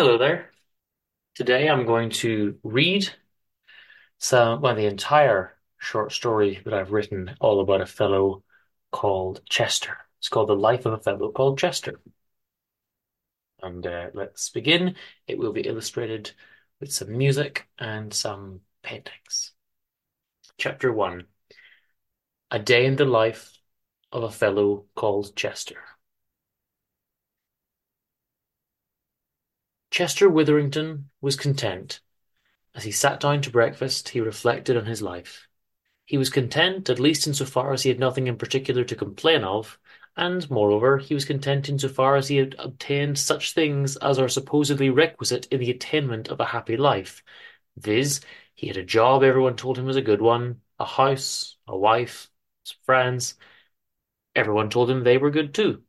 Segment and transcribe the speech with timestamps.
[0.00, 0.52] Hello there.
[1.34, 3.10] Today I'm going to read
[4.18, 8.44] some, well, the entire short story that I've written all about a fellow
[8.92, 9.96] called Chester.
[10.20, 12.00] It's called The Life of a Fellow Called Chester.
[13.60, 14.94] And uh, let's begin.
[15.26, 16.30] It will be illustrated
[16.78, 19.50] with some music and some paintings.
[20.58, 21.24] Chapter 1
[22.52, 23.58] A Day in the Life
[24.12, 25.82] of a Fellow Called Chester.
[29.90, 32.00] Chester Witherington was content.
[32.74, 35.48] As he sat down to breakfast, he reflected on his life.
[36.04, 38.94] He was content, at least in so far as he had nothing in particular to
[38.96, 39.78] complain of,
[40.16, 44.18] and, moreover, he was content in so far as he had obtained such things as
[44.18, 47.22] are supposedly requisite in the attainment of a happy life,
[47.76, 48.20] viz.,
[48.54, 52.28] he had a job everyone told him was a good one, a house, a wife,
[52.64, 53.36] some friends.
[54.34, 55.84] Everyone told him they were good too.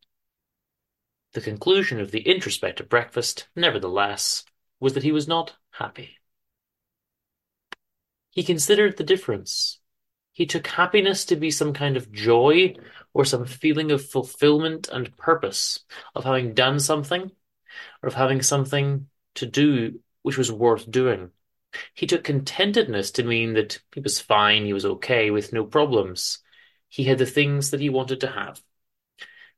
[1.34, 4.44] The conclusion of the introspective breakfast, nevertheless,
[4.80, 6.18] was that he was not happy.
[8.32, 9.80] He considered the difference.
[10.34, 12.76] He took happiness to be some kind of joy
[13.14, 15.82] or some feeling of fulfillment and purpose,
[16.16, 17.32] of having done something,
[18.02, 21.32] or of having something to do which was worth doing.
[21.94, 26.40] He took contentedness to mean that he was fine, he was okay, with no problems.
[26.88, 28.62] He had the things that he wanted to have.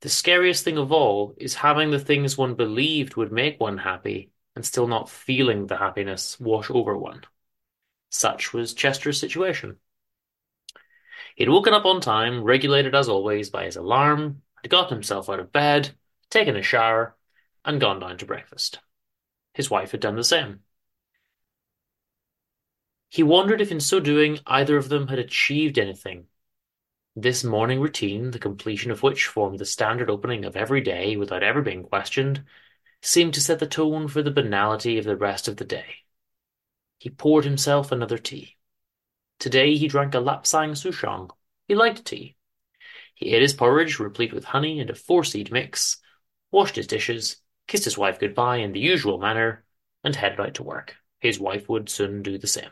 [0.01, 4.31] The scariest thing of all is having the things one believed would make one happy
[4.55, 7.23] and still not feeling the happiness wash over one.
[8.09, 9.77] Such was Chester's situation.
[11.35, 15.29] He had woken up on time, regulated as always by his alarm, had gotten himself
[15.29, 15.91] out of bed,
[16.31, 17.15] taken a shower,
[17.63, 18.79] and gone down to breakfast.
[19.53, 20.61] His wife had done the same.
[23.07, 26.25] He wondered if in so doing either of them had achieved anything
[27.15, 31.43] this morning routine, the completion of which formed the standard opening of every day without
[31.43, 32.43] ever being questioned,
[33.01, 35.85] seemed to set the tone for the banality of the rest of the day.
[36.99, 38.57] He poured himself another tea.
[39.39, 41.31] Today he drank a Lapsang Souchong.
[41.67, 42.35] He liked tea.
[43.15, 45.97] He ate his porridge, replete with honey and a four-seed mix,
[46.51, 49.63] washed his dishes, kissed his wife goodbye in the usual manner,
[50.03, 50.95] and headed out to work.
[51.19, 52.69] His wife would soon do the same.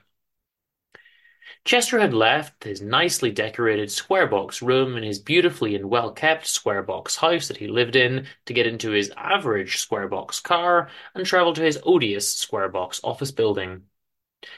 [1.66, 6.84] Chester had left his nicely decorated square box room in his beautifully and well-kept square
[6.84, 11.26] box house that he lived in to get into his average square box car and
[11.26, 13.84] travel to his odious square box office building.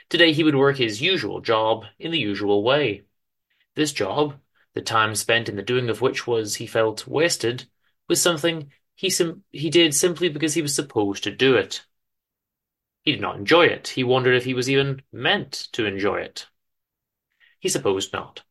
[0.10, 3.04] Today he would work his usual job in the usual way.
[3.76, 4.36] This job,
[4.74, 7.66] the time spent in the doing of which was, he felt, wasted,
[8.08, 11.86] was something he sim- he did simply because he was supposed to do it.
[13.04, 13.88] He did not enjoy it.
[13.88, 16.48] He wondered if he was even meant to enjoy it.
[17.62, 18.42] He supposed not.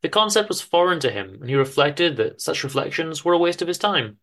[0.00, 3.60] The concept was foreign to him, and he reflected that such reflections were a waste
[3.60, 4.18] of his time.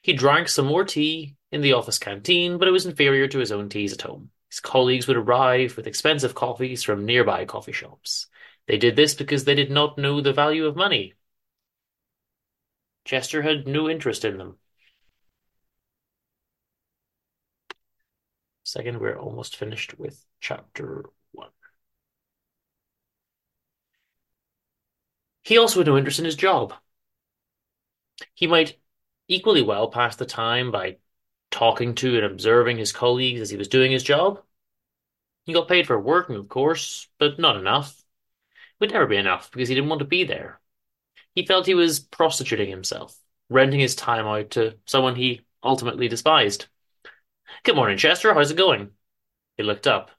[0.00, 3.52] He drank some more tea in the office canteen, but it was inferior to his
[3.52, 4.30] own teas at home.
[4.48, 8.26] His colleagues would arrive with expensive coffees from nearby coffee shops.
[8.66, 11.12] They did this because they did not know the value of money.
[13.04, 14.56] Chester had no interest in them.
[18.62, 21.04] Second, we're almost finished with chapter
[25.42, 26.74] He also had no interest in his job.
[28.34, 28.78] He might
[29.28, 30.98] equally well pass the time by
[31.50, 34.42] talking to and observing his colleagues as he was doing his job.
[35.44, 37.98] He got paid for working, of course, but not enough.
[37.98, 40.60] It would never be enough because he didn't want to be there.
[41.34, 43.16] He felt he was prostituting himself,
[43.48, 46.66] renting his time out to someone he ultimately despised.
[47.64, 48.32] Good morning, Chester.
[48.34, 48.90] How's it going?
[49.56, 50.10] He looked up.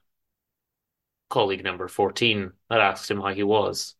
[1.30, 3.94] Colleague number 14 had asked him how he was.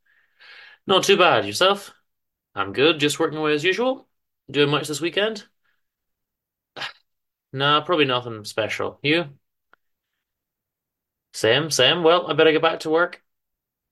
[0.86, 1.46] Not too bad.
[1.46, 1.92] Yourself?
[2.54, 3.00] I'm good.
[3.00, 4.08] Just working away as usual.
[4.50, 5.46] Doing much this weekend?
[7.52, 8.98] Nah, probably nothing special.
[9.02, 9.30] You?
[11.32, 12.02] Same, same.
[12.02, 13.22] Well, I better get back to work.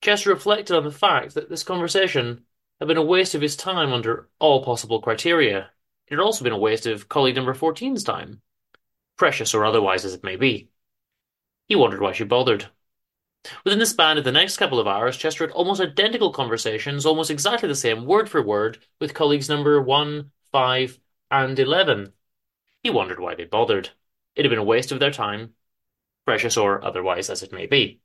[0.02, 2.44] Chester reflected on the fact that this conversation
[2.80, 5.70] had been a waste of his time under all possible criteria.
[6.08, 8.42] It had also been a waste of colleague number 14's time,
[9.16, 10.70] precious or otherwise as it may be.
[11.68, 12.68] He wondered why she bothered.
[13.64, 17.30] Within the span of the next couple of hours, Chester had almost identical conversations, almost
[17.30, 21.00] exactly the same, word for word, with colleagues number 1, 5,
[21.30, 22.12] and 11.
[22.82, 23.90] He wondered why they bothered.
[24.36, 25.54] It had been a waste of their time,
[26.24, 28.00] precious or otherwise as it may be.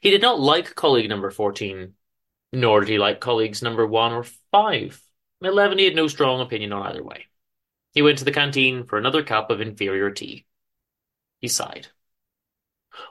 [0.00, 1.94] He did not like colleague number 14,
[2.52, 5.02] nor did he like colleagues number 1 or 5.
[5.42, 7.26] 11 he had no strong opinion on either way.
[7.92, 10.46] He went to the canteen for another cup of inferior tea.
[11.40, 11.88] He sighed.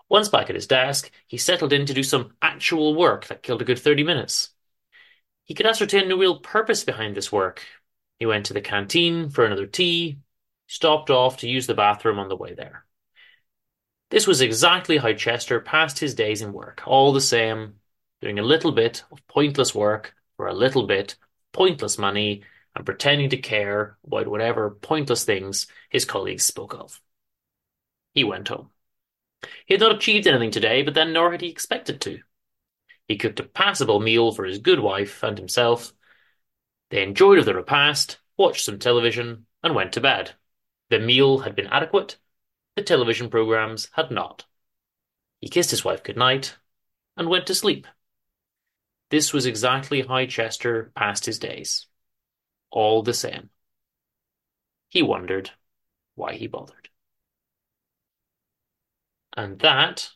[0.09, 3.61] Once back at his desk, he settled in to do some actual work that killed
[3.61, 4.49] a good 30 minutes.
[5.45, 7.65] He could ascertain no real purpose behind this work.
[8.19, 10.19] He went to the canteen for another tea,
[10.67, 12.85] stopped off to use the bathroom on the way there.
[14.11, 17.75] This was exactly how Chester passed his days in work, all the same,
[18.21, 21.15] doing a little bit of pointless work for a little bit
[21.51, 22.43] pointless money
[22.75, 27.01] and pretending to care about whatever pointless things his colleagues spoke of.
[28.13, 28.69] He went home.
[29.65, 32.19] He had not achieved anything today, but then nor had he expected to.
[33.07, 35.93] He cooked a passable meal for his good wife and himself.
[36.89, 40.31] They enjoyed the repast, watched some television, and went to bed.
[40.89, 42.17] The meal had been adequate,
[42.75, 44.45] the television programs had not.
[45.41, 46.55] He kissed his wife good night
[47.17, 47.87] and went to sleep.
[49.09, 51.87] This was exactly how Chester passed his days.
[52.71, 53.49] All the same.
[54.87, 55.51] He wondered
[56.15, 56.78] why he bothered.
[59.35, 60.09] And that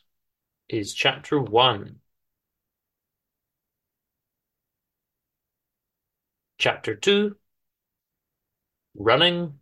[0.68, 1.96] is chapter one.
[6.58, 7.36] Chapter 2
[8.96, 9.58] Running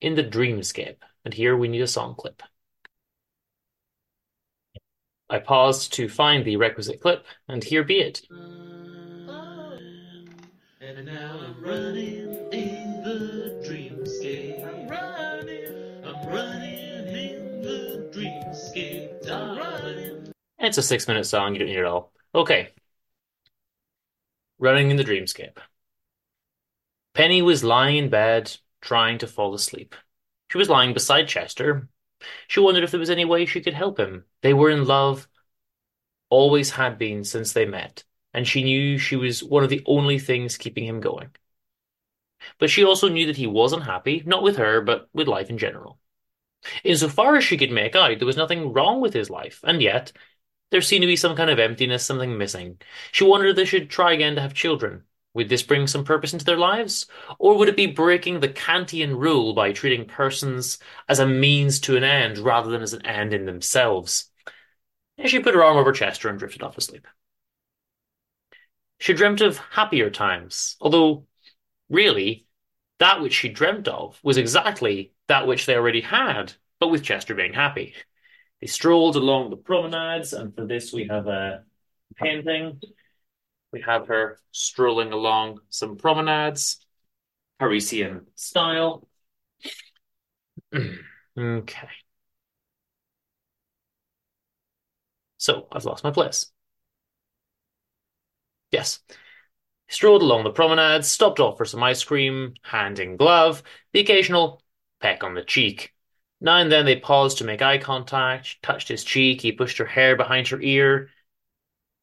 [0.00, 0.96] in the Dreamscape.
[1.24, 2.42] And here we need a song clip.
[5.30, 8.20] I paused to find the requisite clip, and here be it.
[10.80, 14.62] And now I'm running in the dreamscape.
[14.62, 16.71] I'm running, I'm running
[20.58, 22.12] It's a six minute song, you don't need it all.
[22.34, 22.70] Okay.
[24.58, 25.58] Running in the dreamscape.
[27.14, 29.94] Penny was lying in bed, trying to fall asleep.
[30.50, 31.88] She was lying beside Chester.
[32.46, 34.24] She wondered if there was any way she could help him.
[34.42, 35.28] They were in love,
[36.30, 40.18] always had been since they met, and she knew she was one of the only
[40.18, 41.30] things keeping him going.
[42.58, 45.58] But she also knew that he was unhappy, not with her, but with life in
[45.58, 45.98] general.
[46.84, 50.12] Insofar as she could make out, there was nothing wrong with his life, and yet
[50.70, 52.80] there seemed to be some kind of emptiness, something missing.
[53.12, 55.04] She wondered if they should try again to have children.
[55.34, 57.06] Would this bring some purpose into their lives?
[57.38, 60.78] Or would it be breaking the Kantian rule by treating persons
[61.08, 64.30] as a means to an end rather than as an end in themselves?
[65.16, 67.06] And she put her arm over Chester and drifted off to sleep.
[68.98, 71.26] She dreamt of happier times, although,
[71.88, 72.46] really,
[72.98, 77.34] that which she dreamt of was exactly that which they already had, but with Chester
[77.34, 77.94] being happy.
[78.60, 81.64] They strolled along the promenades, and for this we have a
[82.16, 82.80] painting
[83.72, 86.84] we have her strolling along some promenades,
[87.58, 89.08] Parisian style.
[91.38, 91.88] okay.
[95.38, 96.52] So I've lost my place.
[98.70, 99.00] Yes.
[99.88, 103.62] Strolled along the promenades, stopped off for some ice cream, hand in glove,
[103.92, 104.61] the occasional
[105.02, 105.92] peck on the cheek.
[106.40, 109.84] Now and then they paused to make eye contact, touched his cheek, he pushed her
[109.84, 111.10] hair behind her ear,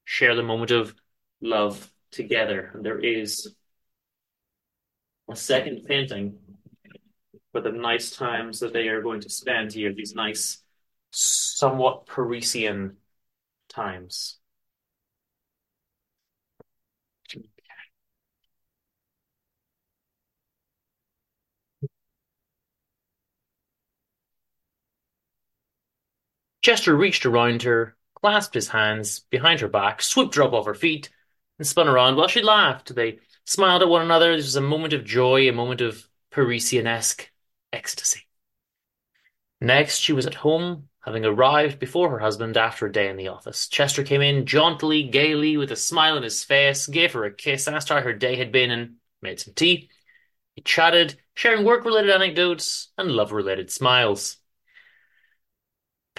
[0.05, 0.93] shared the moment of
[1.41, 2.71] love together.
[2.73, 3.53] And there is
[5.29, 6.37] a second painting
[7.51, 10.61] for the nice times that they are going to spend here, these nice,
[11.11, 12.97] somewhat Parisian
[13.67, 14.39] times.
[26.69, 30.75] Chester reached around her, clasped his hands behind her back, swooped her up off her
[30.75, 31.10] feet,
[31.57, 32.94] and spun around while she laughed.
[32.94, 34.36] They smiled at one another.
[34.36, 37.27] This was a moment of joy, a moment of Parisian-esque
[37.74, 38.27] ecstasy.
[39.60, 43.30] Next, she was at home, having arrived before her husband after a day in the
[43.30, 43.68] office.
[43.68, 47.68] Chester came in jauntily, gaily, with a smile on his face, gave her a kiss,
[47.68, 49.90] asked how her day had been, and made some tea.
[50.54, 54.38] He chatted, sharing work-related anecdotes and love-related smiles.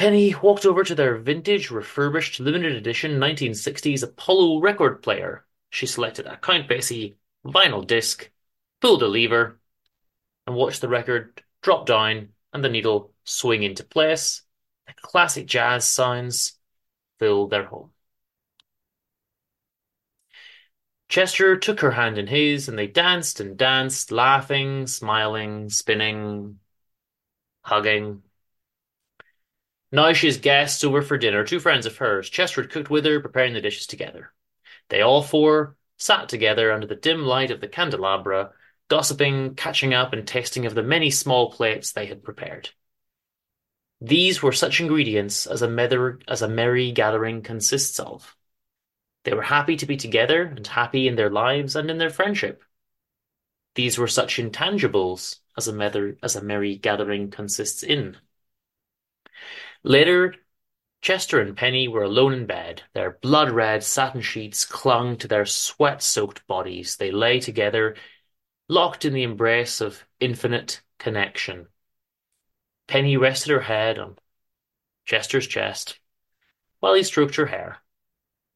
[0.01, 5.45] Penny walked over to their vintage, refurbished, limited edition 1960s Apollo record player.
[5.69, 8.31] She selected a Count Basie vinyl disc,
[8.81, 9.61] pulled a lever,
[10.47, 14.41] and watched the record drop down and the needle swing into place.
[14.87, 16.59] The classic jazz sounds
[17.19, 17.91] filled their home.
[21.11, 26.59] Chester took her hand in his, and they danced and danced, laughing, smiling, spinning,
[27.61, 28.23] hugging.
[29.93, 32.31] Has guests over for dinner, two friends of hers.
[32.31, 34.33] Chester had cooked with her, preparing the dishes together.
[34.89, 38.53] They all four sat together under the dim light of the candelabra,
[38.89, 42.71] gossiping, catching up, and tasting of the many small plates they had prepared.
[44.01, 48.37] These were such ingredients as a, mether, as a merry gathering consists of.
[49.25, 52.65] They were happy to be together and happy in their lives and in their friendship.
[53.75, 58.17] These were such intangibles as a, mether, as a merry gathering consists in.
[59.83, 60.35] Later,
[61.01, 62.83] Chester and Penny were alone in bed.
[62.93, 66.97] Their blood-red satin sheets clung to their sweat-soaked bodies.
[66.97, 67.97] They lay together,
[68.69, 71.69] locked in the embrace of infinite connection.
[72.87, 74.19] Penny rested her head on
[75.07, 75.99] Chester's chest
[76.81, 77.79] while he stroked her hair.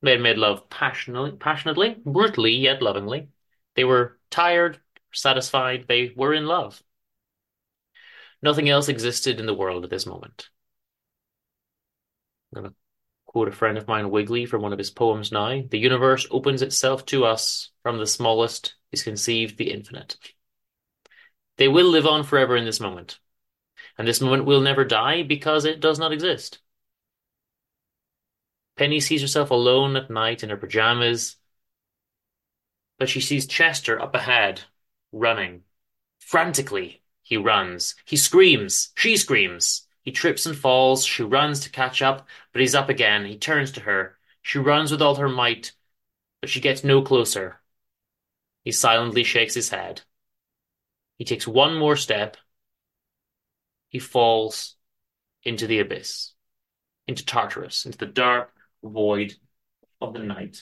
[0.03, 3.29] They had made love passionately, passionately, brutally yet lovingly.
[3.75, 4.79] They were tired,
[5.13, 6.83] satisfied, they were in love.
[8.43, 10.51] Nothing else existed in the world at this moment.
[12.57, 12.77] I'm going to
[13.27, 15.63] quote a friend of mine, Wigley, from one of his poems now.
[15.69, 17.71] The universe opens itself to us.
[17.83, 20.17] From the smallest is conceived the infinite.
[21.57, 23.19] They will live on forever in this moment.
[23.99, 26.61] And this moment will never die because it does not exist.
[28.77, 31.37] Penny sees herself alone at night in her pajamas,
[32.99, 34.63] but she sees Chester up ahead,
[35.13, 35.63] running.
[36.19, 37.95] Frantically, he runs.
[38.05, 38.91] He screams.
[38.97, 39.84] She screams.
[40.05, 41.05] He trips and falls.
[41.05, 43.25] She runs to catch up, but he's up again.
[43.25, 44.19] He turns to her.
[44.43, 45.73] She runs with all her might,
[46.41, 47.61] but she gets no closer.
[48.65, 50.03] He silently shakes his head.
[51.17, 52.37] He takes one more step.
[53.89, 54.77] He falls
[55.43, 56.33] into the abyss,
[57.07, 59.35] into Tartarus, into the dark void
[60.03, 60.61] of the night.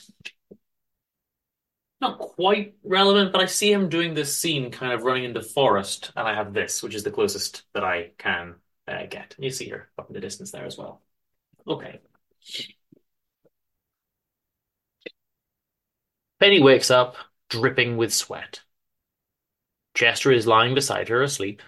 [2.01, 6.13] Not quite relevant, but I see him doing this scene kind of running into forest,
[6.15, 8.57] and I have this, which is the closest that I can
[8.89, 9.35] uh, get.
[9.37, 11.03] And You see her up in the distance there as well.
[11.67, 12.01] Okay.
[16.41, 17.17] Penny wakes up,
[17.49, 18.63] dripping with sweat.
[19.95, 21.63] Chester is lying beside her, asleep.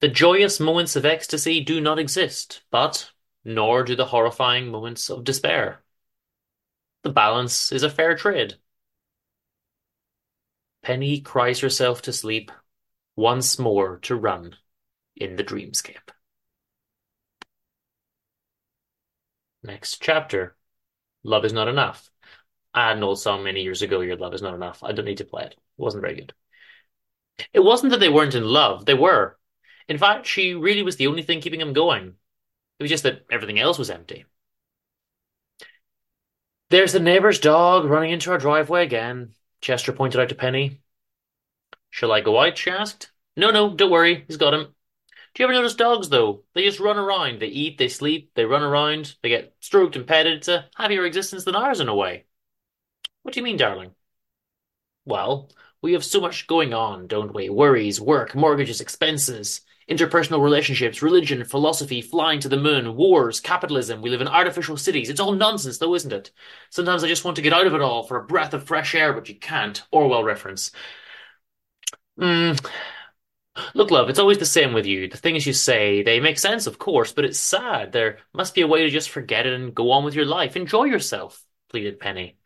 [0.00, 3.10] The joyous moments of ecstasy do not exist, but
[3.44, 5.82] nor do the horrifying moments of despair.
[7.02, 8.56] The balance is a fair trade.
[10.82, 12.52] Penny cries herself to sleep,
[13.14, 14.56] once more to run
[15.16, 16.10] in the dreamscape.
[19.62, 20.56] Next chapter.
[21.24, 22.08] Love is not enough.
[22.72, 24.84] I had an old song many years ago, Your Love is Not Enough.
[24.84, 25.52] I don't need to play it.
[25.52, 26.34] It wasn't very good.
[27.52, 29.38] It wasn't that they weren't in love, they were.
[29.88, 32.14] In fact, she really was the only thing keeping him going.
[32.78, 34.26] It was just that everything else was empty.
[36.70, 40.80] There's the neighbor's dog running into our driveway again, Chester pointed out to Penny.
[41.90, 42.58] Shall I go out?
[42.58, 43.10] she asked.
[43.36, 44.75] No, no, don't worry, he's got him.
[45.36, 46.44] Do you ever notice dogs, though?
[46.54, 47.40] They just run around.
[47.40, 50.38] They eat, they sleep, they run around, they get stroked and petted.
[50.38, 52.24] It's a happier existence than ours in a way.
[53.20, 53.90] What do you mean, darling?
[55.04, 55.50] Well,
[55.82, 57.50] we have so much going on, don't we?
[57.50, 64.00] Worries, work, mortgages, expenses, interpersonal relationships, religion, philosophy, flying to the moon, wars, capitalism.
[64.00, 65.10] We live in artificial cities.
[65.10, 66.30] It's all nonsense, though, isn't it?
[66.70, 68.94] Sometimes I just want to get out of it all for a breath of fresh
[68.94, 69.82] air, but you can't.
[69.92, 70.70] Orwell reference.
[72.18, 72.58] Mm.
[73.74, 75.08] Look, love, it's always the same with you.
[75.08, 77.92] The things you say, they make sense, of course, but it's sad.
[77.92, 80.56] There must be a way to just forget it and go on with your life.
[80.56, 82.36] Enjoy yourself, pleaded Penny.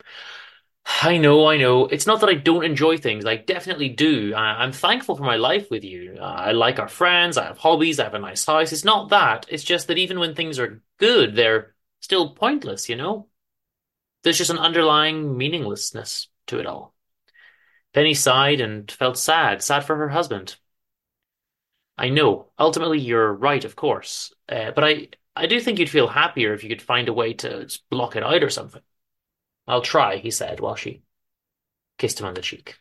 [1.03, 1.87] I know, I know.
[1.87, 3.25] It's not that I don't enjoy things.
[3.25, 4.35] I definitely do.
[4.35, 6.19] I, am thankful for my life with you.
[6.21, 7.37] I like our friends.
[7.37, 8.01] I have hobbies.
[8.01, 8.73] I have a nice house.
[8.73, 9.47] It's not that.
[9.49, 13.29] It's just that even when things are good, they're still pointless, you know?
[14.23, 16.95] There's just an underlying meaninglessness to it all.
[17.93, 20.57] Penny sighed and felt sad, sad for her husband.
[21.99, 22.51] I know.
[22.59, 24.35] Ultimately, you're right, of course.
[24.49, 27.35] Uh, but I, I do think you'd feel happier if you could find a way
[27.35, 28.83] to block it out or something.
[29.67, 31.03] I'll try, he said while she
[31.99, 32.79] kissed him on the cheek.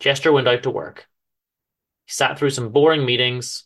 [0.00, 1.08] Chester went out to work.
[2.06, 3.64] He sat through some boring meetings,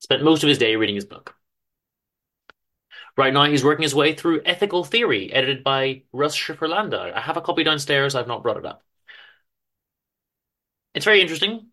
[0.00, 1.34] spent most of his day reading his book.
[3.16, 7.12] Right now, he's working his way through Ethical Theory, edited by Russ Shafer-Landau.
[7.14, 8.82] I have a copy downstairs, I've not brought it up.
[10.94, 11.68] It's very interesting,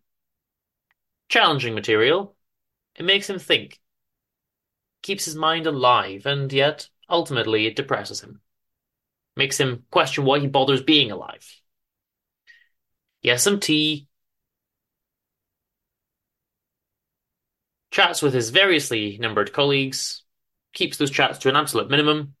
[1.28, 2.36] challenging material.
[2.96, 3.80] It makes him think,
[5.02, 8.40] keeps his mind alive, and yet Ultimately, it depresses him,
[9.36, 11.44] makes him question why he bothers being alive.
[13.20, 14.08] He has some tea,
[17.90, 20.24] chats with his variously numbered colleagues,
[20.72, 22.34] keeps those chats to an absolute minimum,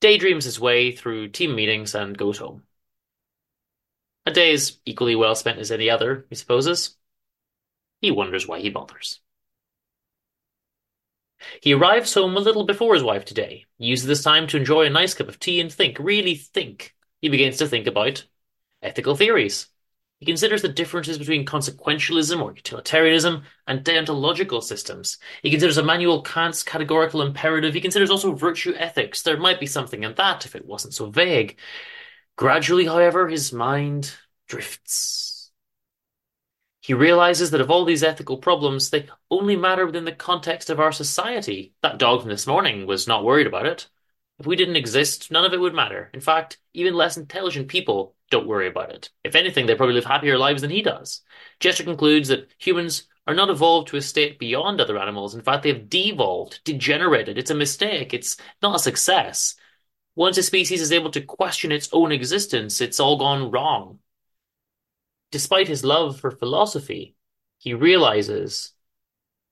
[0.00, 2.62] daydreams his way through team meetings, and goes home.
[4.26, 6.96] A day is equally well spent as any other, he supposes.
[8.04, 9.20] He wonders why he bothers.
[11.62, 14.84] He arrives home a little before his wife today, he uses this time to enjoy
[14.84, 16.94] a nice cup of tea and think, really think.
[17.22, 18.26] He begins to think about
[18.82, 19.68] ethical theories.
[20.20, 25.16] He considers the differences between consequentialism or utilitarianism and deontological systems.
[25.42, 27.72] He considers Immanuel Kant's categorical imperative.
[27.72, 29.22] He considers also virtue ethics.
[29.22, 31.58] There might be something in that if it wasn't so vague.
[32.36, 34.14] Gradually, however, his mind
[34.46, 35.33] drifts.
[36.84, 40.78] He realizes that of all these ethical problems, they only matter within the context of
[40.78, 41.72] our society.
[41.80, 43.88] That dog from this morning was not worried about it.
[44.38, 46.10] If we didn't exist, none of it would matter.
[46.12, 49.08] In fact, even less intelligent people don't worry about it.
[49.24, 51.22] If anything, they probably live happier lives than he does.
[51.58, 55.34] Chester concludes that humans are not evolved to a state beyond other animals.
[55.34, 57.38] In fact, they've devolved, degenerated.
[57.38, 58.12] It's a mistake.
[58.12, 59.54] It's not a success.
[60.16, 64.00] Once a species is able to question its own existence, it's all gone wrong.
[65.34, 67.16] Despite his love for philosophy,
[67.58, 68.72] he realizes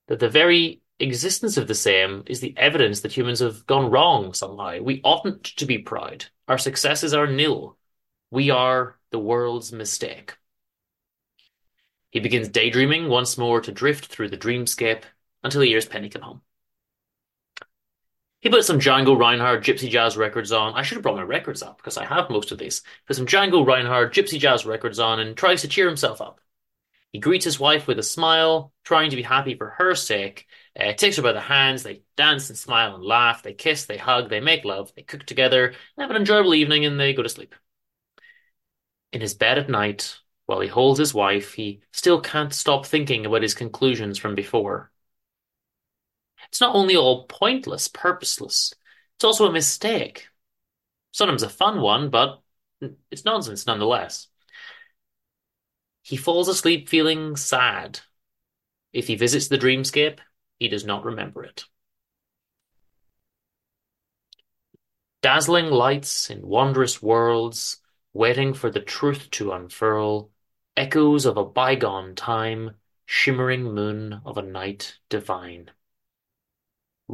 [0.07, 4.33] that the very existence of the same is the evidence that humans have gone wrong
[4.33, 4.79] somehow.
[4.79, 6.27] We oughtn't to be proud.
[6.47, 7.77] Our successes are nil.
[8.31, 10.37] We are the world's mistake.
[12.11, 15.03] He begins daydreaming once more to drift through the dreamscape
[15.43, 16.41] until he hears Penny come home.
[18.43, 20.73] He puts some Django Reinhardt Gypsy Jazz records on.
[20.73, 22.81] I should have brought my records up because I have most of these.
[23.07, 26.41] Put some Django Reinhardt Gypsy Jazz records on and tries to cheer himself up.
[27.13, 30.45] He greets his wife with a smile, trying to be happy for her sake.
[30.77, 31.83] Uh, takes her by the hands.
[31.83, 33.43] They dance and smile and laugh.
[33.43, 36.83] They kiss, they hug, they make love, they cook together, they have an enjoyable evening,
[36.83, 37.55] and they go to sleep.
[39.13, 43.25] In his bed at night, while he holds his wife, he still can't stop thinking
[43.25, 44.91] about his conclusions from before.
[46.53, 48.75] It's not only all pointless, purposeless,
[49.15, 50.27] it's also a mistake.
[51.11, 52.43] Sometimes a fun one, but
[53.09, 54.27] it's nonsense nonetheless.
[56.03, 58.01] He falls asleep feeling sad.
[58.91, 60.19] If he visits the dreamscape,
[60.59, 61.65] he does not remember it.
[65.23, 67.81] Dazzling lights in wondrous worlds,
[68.13, 70.29] waiting for the truth to unfurl,
[70.77, 72.75] echoes of a bygone time,
[73.07, 75.71] shimmering moon of a night divine.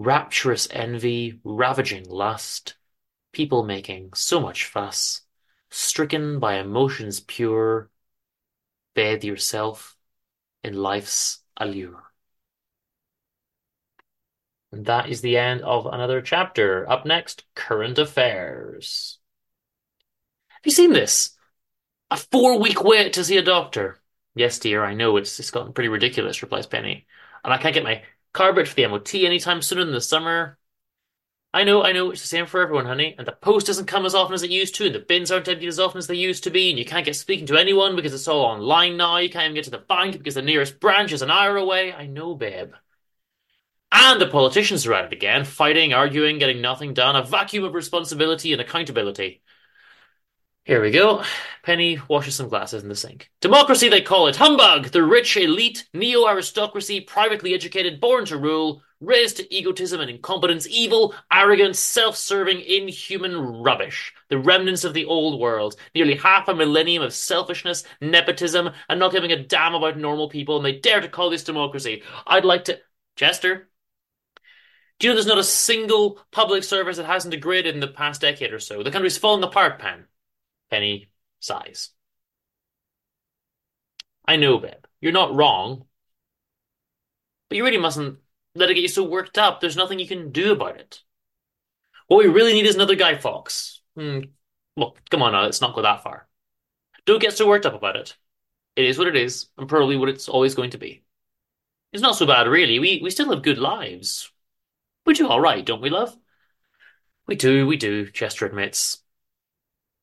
[0.01, 2.75] Rapturous envy, ravaging lust,
[3.33, 5.23] people making so much fuss,
[5.71, 7.89] stricken by emotions pure,
[8.95, 9.97] bathe yourself
[10.63, 12.01] in life's allure.
[14.71, 16.89] And that is the end of another chapter.
[16.89, 19.19] Up next, current affairs.
[20.47, 21.31] Have you seen this?
[22.09, 23.99] A four week wait to see a doctor.
[24.33, 27.05] Yes, dear, I know it's, it's gotten pretty ridiculous, replies Penny.
[27.43, 28.03] And I can't get my
[28.33, 30.57] Carpet for the MOT anytime sooner than the summer.
[31.53, 33.15] I know, I know, it's the same for everyone, honey.
[33.17, 35.47] And the post doesn't come as often as it used to, and the bins aren't
[35.47, 37.95] emptied as often as they used to be, and you can't get speaking to anyone
[37.95, 39.17] because it's all online now.
[39.17, 41.93] You can't even get to the bank because the nearest branch is an hour away.
[41.93, 42.73] I know, babe.
[43.91, 47.73] And the politicians are at it again, fighting, arguing, getting nothing done, a vacuum of
[47.75, 49.41] responsibility and accountability.
[50.69, 51.23] Here we go.
[51.63, 53.31] Penny washes some glasses in the sink.
[53.41, 54.35] Democracy, they call it.
[54.35, 54.89] Humbug!
[54.89, 60.67] The rich elite, neo aristocracy, privately educated, born to rule, raised to egotism and incompetence,
[60.67, 64.13] evil, arrogant, self serving, inhuman rubbish.
[64.29, 65.75] The remnants of the old world.
[65.95, 70.57] Nearly half a millennium of selfishness, nepotism, and not giving a damn about normal people,
[70.57, 72.03] and they dare to call this democracy.
[72.27, 72.77] I'd like to.
[73.15, 73.71] Chester?
[74.99, 78.21] Do you know there's not a single public service that hasn't degraded in the past
[78.21, 78.83] decade or so?
[78.83, 80.05] The country's falling apart, Pen.
[80.69, 81.89] Penny sighs.
[84.25, 84.85] I know, babe.
[85.01, 85.85] You're not wrong.
[87.49, 88.19] But you really mustn't
[88.55, 89.59] let it get you so worked up.
[89.59, 91.01] There's nothing you can do about it.
[92.07, 93.81] What we really need is another Guy Fawkes.
[93.95, 94.19] Hmm.
[94.75, 96.27] Well, come on now, let's not go that far.
[97.05, 98.15] Don't get so worked up about it.
[98.75, 101.03] It is what it is, and probably what it's always going to be.
[101.91, 102.79] It's not so bad, really.
[102.79, 104.31] We we still have good lives.
[105.05, 106.15] We do all right, don't we, love?
[107.27, 109.03] We do, we do, Chester admits.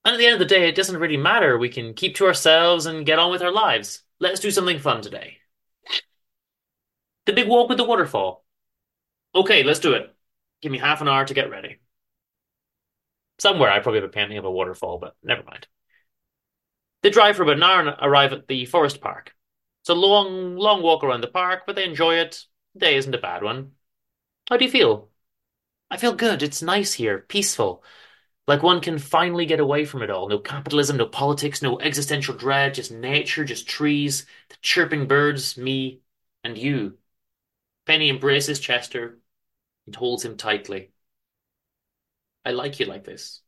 [0.07, 1.59] And at the end of the day, it doesn't really matter.
[1.59, 4.05] We can keep to ourselves and get on with our lives.
[4.21, 5.39] Let's do something fun today.
[7.25, 8.45] The big walk with the waterfall.
[9.35, 10.15] Okay, let's do it.
[10.63, 11.81] Give me half an hour to get ready.
[13.41, 15.67] Somewhere I probably have a painting of a waterfall, but never mind.
[17.03, 19.35] They drive for about an hour and arrive at the forest park.
[19.83, 22.45] It's a long, long walk around the park, but they enjoy it.
[22.75, 23.73] The day isn't a bad one.
[24.49, 25.11] How do you feel?
[25.91, 26.45] I feel good.
[26.45, 27.83] It's nice here, peaceful.
[28.49, 30.29] Like one can finally get away from it all.
[30.29, 36.01] No capitalism, no politics, no existential dread, just nature, just trees, the chirping birds, me,
[36.45, 36.99] and you.
[37.87, 39.21] Penny embraces Chester
[39.87, 40.93] and holds him tightly.
[42.47, 43.43] I like you like this.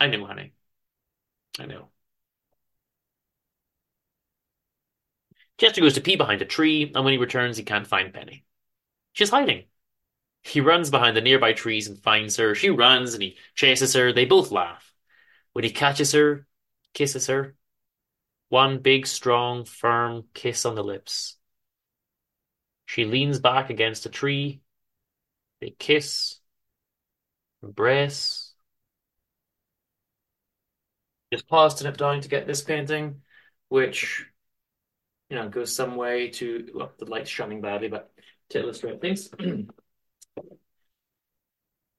[0.00, 0.52] I know, honey.
[1.58, 1.90] I know.
[5.56, 8.44] Chester goes to pee behind a tree, and when he returns, he can't find Penny.
[9.12, 9.66] She's hiding.
[10.42, 12.54] He runs behind the nearby trees and finds her.
[12.54, 14.12] She runs and he chases her.
[14.12, 14.92] They both laugh.
[15.52, 16.46] When he catches her,
[16.94, 17.56] kisses her.
[18.48, 21.36] One big, strong, firm kiss on the lips.
[22.86, 24.60] She leans back against a tree.
[25.60, 26.38] They kiss,
[27.62, 28.52] embrace.
[31.32, 33.22] Just pause to nip down to get this painting,
[33.68, 34.26] which,
[35.30, 38.12] you know, goes some way to, well, the light's shining badly, but
[38.50, 39.30] to illustrate things.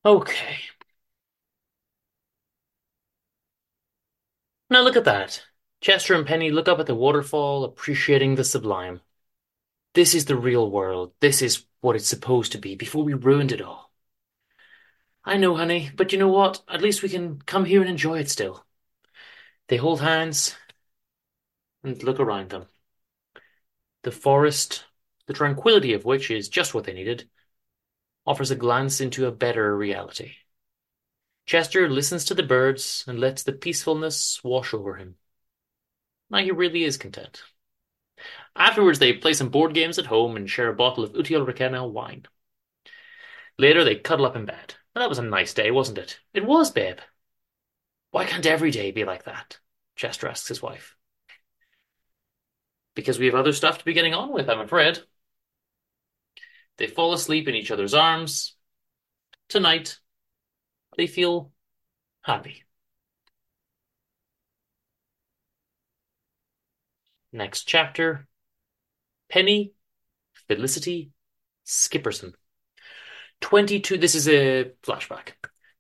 [0.06, 0.60] Okay.
[4.70, 5.44] Now look at that.
[5.82, 9.02] Chester and Penny look up at the waterfall, appreciating the sublime.
[9.94, 11.14] This is the real world.
[11.20, 13.92] This is what it's supposed to be before we ruined it all.
[15.26, 16.64] I know, honey, but you know what?
[16.68, 18.66] At least we can come here and enjoy it still.
[19.68, 20.56] They hold hands
[21.84, 22.66] and look around them.
[24.04, 24.86] The forest,
[25.28, 27.30] the tranquility of which is just what they needed,
[28.26, 30.34] offers a glance into a better reality.
[31.46, 35.16] Chester listens to the birds and lets the peacefulness wash over him.
[36.30, 37.44] Now he really is content.
[38.56, 41.90] Afterwards, they play some board games at home and share a bottle of Utiel Requena
[41.90, 42.26] wine.
[43.58, 44.76] Later, they cuddle up in bed.
[44.96, 46.20] And that was a nice day, wasn't it?
[46.34, 47.00] It was, babe.
[48.12, 49.58] Why can't every day be like that?
[49.96, 50.96] Chester asks his wife.
[52.96, 55.00] Because we have other stuff to be getting on with, I'm afraid.
[56.78, 58.56] They fall asleep in each other's arms.
[59.48, 60.00] Tonight,
[60.98, 61.52] they feel
[62.22, 62.64] happy.
[67.32, 68.28] Next chapter
[69.30, 69.74] Penny
[70.48, 71.12] Felicity
[71.66, 72.34] Skipperson.
[73.42, 75.34] 22, this is a flashback.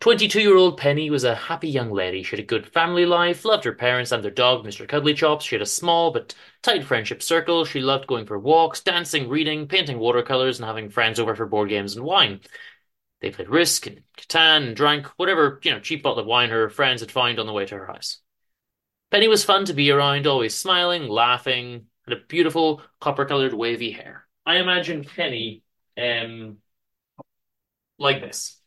[0.03, 2.23] 22 year old Penny was a happy young lady.
[2.23, 4.85] She had a good family life, loved her parents and their dog, Mr.
[4.85, 5.45] Cuddly Chops.
[5.45, 7.63] She had a small but tight friendship circle.
[7.63, 11.69] She loved going for walks, dancing, reading, painting watercolors, and having friends over for board
[11.69, 12.41] games and wine.
[13.21, 16.69] They played Risk and Catan and drank whatever, you know, cheap bottle of wine her
[16.69, 18.19] friends had found on the way to her house.
[19.09, 24.27] Penny was fun to be around, always smiling, laughing, had a beautiful copper-colored wavy hair.
[24.45, 25.63] I imagine Penny
[25.97, 26.57] um
[27.97, 28.59] like this.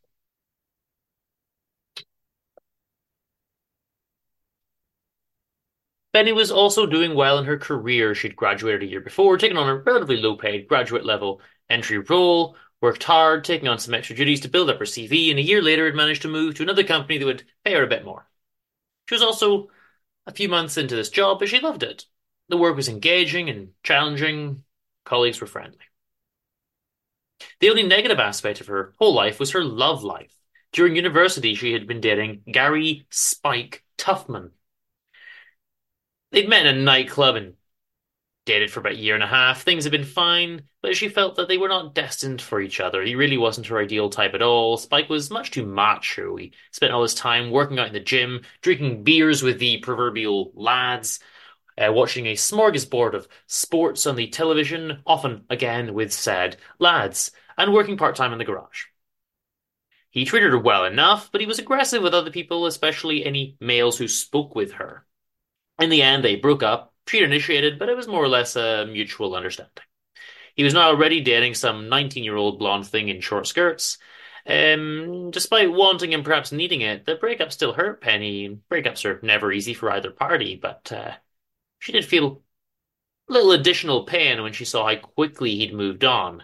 [6.16, 8.14] Penny was also doing well in her career.
[8.14, 13.02] She'd graduated a year before, taken on a relatively low-paid graduate level entry role worked
[13.02, 15.84] hard, taking on some extra duties to build up her CV, and a year later
[15.84, 18.26] had managed to move to another company that would pay her a bit more.
[19.10, 19.68] She was also
[20.26, 22.06] a few months into this job, but she loved it.
[22.48, 24.64] The work was engaging and challenging,
[25.04, 25.84] colleagues were friendly.
[27.60, 30.34] The only negative aspect of her whole life was her love life.
[30.72, 34.52] During university, she had been dating Gary Spike Tuffman.
[36.30, 37.54] They'd met in a nightclub and
[38.46, 39.62] dated for about a year and a half.
[39.62, 43.02] Things had been fine, but she felt that they were not destined for each other.
[43.02, 44.76] He really wasn't her ideal type at all.
[44.76, 46.36] Spike was much too macho.
[46.36, 50.52] He spent all his time working out in the gym, drinking beers with the proverbial
[50.54, 51.18] lads,
[51.78, 57.72] uh, watching a smorgasbord of sports on the television, often again with said lads, and
[57.72, 58.84] working part time in the garage.
[60.10, 63.98] He treated her well enough, but he was aggressive with other people, especially any males
[63.98, 65.05] who spoke with her.
[65.78, 68.86] In the end, they broke up, She'd initiated, but it was more or less a
[68.86, 69.72] mutual understanding.
[70.56, 73.98] He was now already dating some 19 year old blonde thing in short skirts.
[74.46, 78.58] Um, despite wanting and perhaps needing it, the breakup still hurt Penny.
[78.70, 81.12] Breakups are never easy for either party, but uh,
[81.78, 82.42] she did feel
[83.28, 86.42] a little additional pain when she saw how quickly he'd moved on.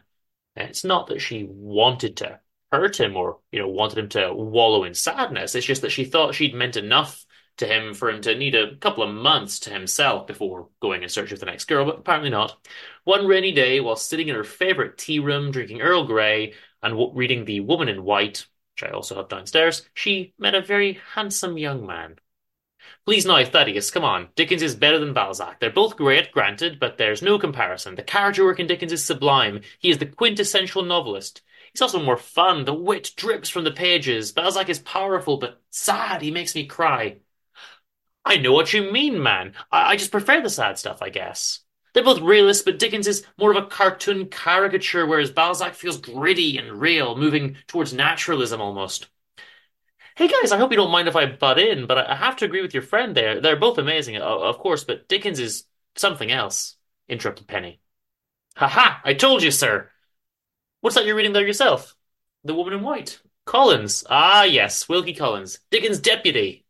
[0.55, 2.41] And it's not that she wanted to
[2.71, 5.55] hurt him or, you know, wanted him to wallow in sadness.
[5.55, 7.25] It's just that she thought she'd meant enough
[7.59, 11.09] to him for him to need a couple of months to himself before going in
[11.09, 12.57] search of the next girl, but apparently not.
[13.05, 17.13] One rainy day, while sitting in her favorite tea room drinking Earl Grey and w-
[17.15, 21.59] reading The Woman in White, which I also have downstairs, she met a very handsome
[21.59, 22.17] young man.
[23.05, 24.29] Please now, Thaddeus, come on.
[24.35, 25.61] Dickens is better than Balzac.
[25.61, 27.95] They're both great, granted, but there's no comparison.
[27.95, 29.61] The character work in Dickens is sublime.
[29.79, 31.43] He is the quintessential novelist.
[31.73, 32.65] He's also more fun.
[32.65, 34.33] The wit drips from the pages.
[34.33, 36.23] Balzac is powerful, but sad.
[36.23, 37.19] He makes me cry.
[38.25, 39.55] I know what you mean, man.
[39.71, 41.61] I, I just prefer the sad stuff, I guess.
[41.93, 46.57] They're both realists, but Dickens is more of a cartoon caricature, whereas Balzac feels gritty
[46.57, 49.09] and real, moving towards naturalism almost.
[50.17, 52.45] Hey guys, I hope you don't mind if I butt in, but I have to
[52.45, 53.41] agree with your friend there.
[53.41, 55.65] They're both amazing, of course, but Dickens is
[55.97, 56.77] something else,
[57.09, 57.81] interrupted Penny.
[58.57, 59.01] Ha ha!
[59.05, 59.91] I told you, sir!
[60.81, 61.97] What's that you're reading there yourself?
[62.45, 63.21] The Woman in White.
[63.47, 64.05] Collins.
[64.09, 65.61] Ah, yes, Wilkie Collins.
[65.71, 66.62] Dickens' deputy.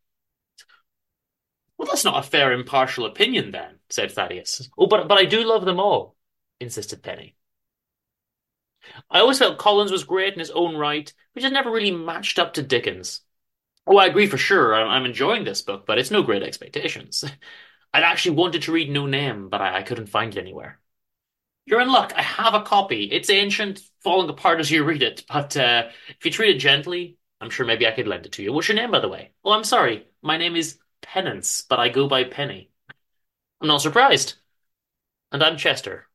[1.82, 4.70] Well, that's not a fair impartial opinion, then, said Thaddeus.
[4.78, 6.16] Oh, but, but I do love them all,
[6.60, 7.36] insisted Penny.
[9.10, 12.38] I always felt Collins was great in his own right, but just never really matched
[12.38, 13.20] up to Dickens.
[13.86, 14.74] Oh, I agree for sure.
[14.74, 17.24] I'm enjoying this book, but it's no great expectations.
[17.94, 20.80] I'd actually wanted to read No Name, but I, I couldn't find it anywhere.
[21.66, 22.12] You're in luck.
[22.16, 23.04] I have a copy.
[23.06, 27.18] It's ancient, falling apart as you read it, but uh, if you treat it gently,
[27.40, 28.52] I'm sure maybe I could lend it to you.
[28.52, 29.32] What's your name, by the way?
[29.44, 30.06] Oh, I'm sorry.
[30.22, 32.70] My name is Penance, but I go by Penny.
[33.60, 34.34] I'm not surprised.
[35.30, 36.08] And I'm Chester.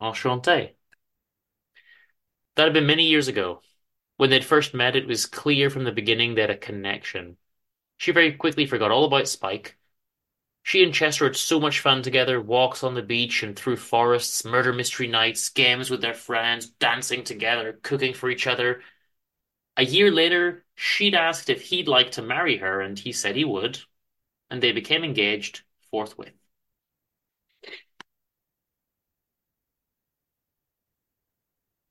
[0.00, 0.74] Enchanté.
[2.56, 3.62] That had been many years ago.
[4.16, 7.36] When they'd first met, it was clear from the beginning they had a connection.
[7.98, 9.76] She very quickly forgot all about Spike.
[10.62, 14.44] She and Chester had so much fun together, walks on the beach and through forests,
[14.44, 18.82] murder mystery nights, games with their friends, dancing together, cooking for each other.
[19.76, 23.44] A year later, she'd asked if he'd like to marry her, and he said he
[23.44, 23.80] would,
[24.50, 26.32] and they became engaged forthwith.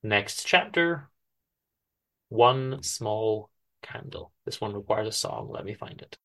[0.04, 1.10] Next chapter
[2.30, 3.50] One Small
[3.82, 4.32] Candle.
[4.46, 5.50] This one requires a song.
[5.52, 6.18] Let me find it.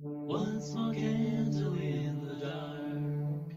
[0.00, 3.54] One small candle in the dark,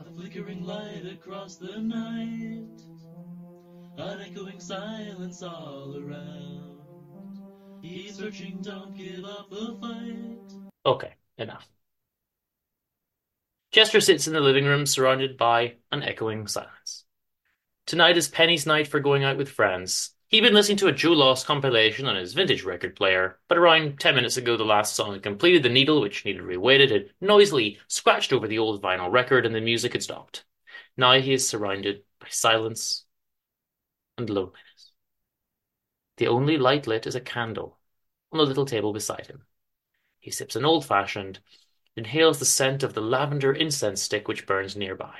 [0.00, 2.82] a flickering light across the night,
[3.96, 6.82] an echoing silence all around.
[7.80, 10.54] He's searching, don't give up the fight.
[10.84, 11.68] Okay, enough.
[13.72, 17.04] Chester sits in the living room surrounded by an echoing silence.
[17.86, 20.14] Tonight is Penny's night for going out with friends.
[20.28, 23.98] He'd been listening to a Joe Loss compilation on his vintage record player, but around
[23.98, 27.78] ten minutes ago the last song had completed the needle, which needed reweighted, had noisily
[27.88, 30.44] scratched over the old vinyl record, and the music had stopped.
[30.96, 33.04] Now he is surrounded by silence
[34.16, 34.92] and loneliness.
[36.18, 37.78] The only light lit is a candle
[38.30, 39.42] on the little table beside him.
[40.22, 41.40] He sips an old fashioned,
[41.96, 45.18] inhales the scent of the lavender incense stick which burns nearby.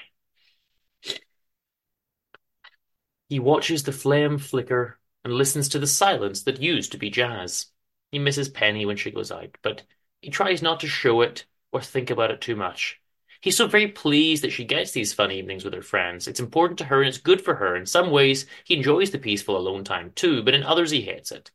[3.28, 7.66] He watches the flame flicker and listens to the silence that used to be jazz.
[8.12, 9.82] He misses Penny when she goes out, but
[10.20, 13.00] he tries not to show it or think about it too much.
[13.40, 16.28] He's so very pleased that she gets these fun evenings with her friends.
[16.28, 17.74] It's important to her and it's good for her.
[17.74, 21.32] In some ways, he enjoys the peaceful alone time too, but in others, he hates
[21.32, 21.50] it.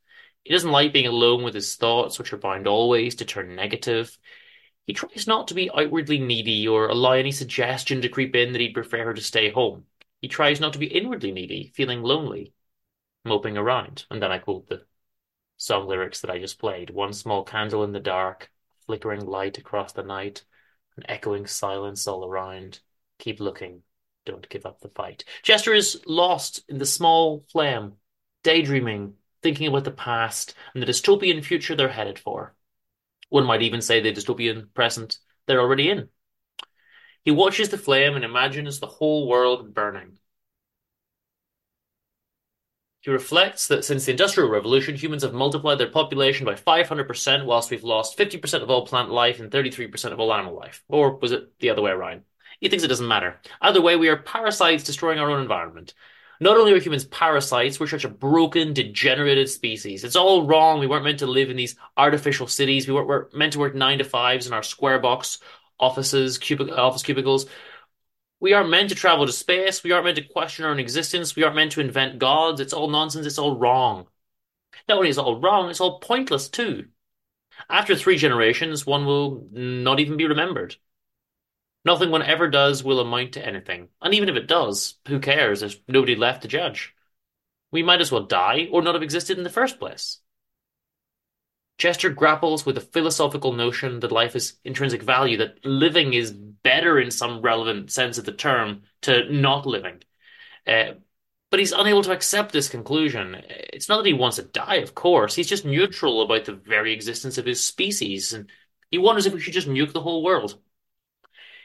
[0.48, 4.18] He doesn't like being alone with his thoughts, which are bound always to turn negative.
[4.86, 8.62] He tries not to be outwardly needy or allow any suggestion to creep in that
[8.62, 9.84] he'd prefer her to stay home.
[10.22, 12.54] He tries not to be inwardly needy, feeling lonely,
[13.26, 14.06] moping around.
[14.10, 14.84] And then I quote the
[15.58, 16.92] song lyrics that I just played.
[16.92, 18.50] One small candle in the dark,
[18.86, 20.46] flickering light across the night,
[20.96, 22.80] an echoing silence all around.
[23.20, 23.84] Keep looking,
[24.26, 25.26] don't give up the fight.
[25.44, 27.96] Chester is lost in the small flame,
[28.44, 32.56] daydreaming, thinking about the past and the dystopian future they're headed for.
[33.30, 36.10] One might even say the dystopian present they're already in.
[37.23, 40.17] He watches the flame and imagines the whole world burning.
[43.02, 47.71] He reflects that since the Industrial Revolution, humans have multiplied their population by 500%, whilst
[47.71, 50.84] we've lost 50% of all plant life and 33% of all animal life.
[50.89, 52.23] Or was it the other way around?
[52.60, 53.39] He thinks it doesn't matter.
[53.62, 55.93] Either way, we are parasites destroying our own environment.
[56.39, 60.04] Not only are humans parasites, we're such a broken, degenerated species.
[60.04, 60.80] It's all wrong.
[60.80, 62.88] We weren't meant to live in these artificial cities.
[62.88, 65.39] We weren't, we're meant to work nine to fives in our square box
[65.80, 67.47] offices, cubic- office cubicles.
[68.39, 69.84] We aren't meant to travel to space.
[69.84, 71.36] We aren't meant to question our own existence.
[71.36, 72.62] We aren't meant to invent gods.
[72.62, 73.26] It's all nonsense.
[73.26, 74.08] It's all wrong.
[74.88, 76.86] Not only is it all wrong, it's all pointless too.
[77.69, 80.76] After three generations, one will not even be remembered.
[81.86, 83.88] Nothing one ever does will amount to anything.
[84.02, 85.62] And even if it does, who cares?
[85.62, 86.94] There's nobody left to judge.
[87.72, 90.20] We might as well die or not have existed in the first place.
[91.78, 97.00] Chester grapples with the philosophical notion that life is intrinsic value, that living is better
[97.00, 100.02] in some relevant sense of the term to not living.
[100.66, 100.94] Uh,
[101.50, 103.36] but he's unable to accept this conclusion.
[103.48, 105.36] It's not that he wants to die, of course.
[105.36, 108.50] He's just neutral about the very existence of his species, and
[108.92, 110.60] he wonders if we should just nuke the whole world.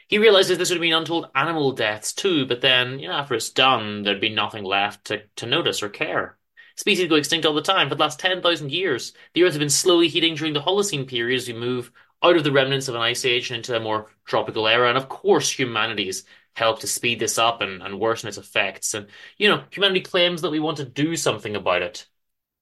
[0.07, 3.49] He realizes this would mean untold animal deaths too, but then, you know, after it's
[3.49, 6.37] done, there'd be nothing left to, to notice or care.
[6.75, 7.89] Species go extinct all the time.
[7.89, 11.37] For the last 10,000 years, the Earth has been slowly heating during the Holocene period
[11.37, 11.91] as we move
[12.23, 14.89] out of the remnants of an ice age and into a more tropical era.
[14.89, 18.93] And of course, humanity's helped to speed this up and, and worsen its effects.
[18.93, 22.07] And, you know, humanity claims that we want to do something about it.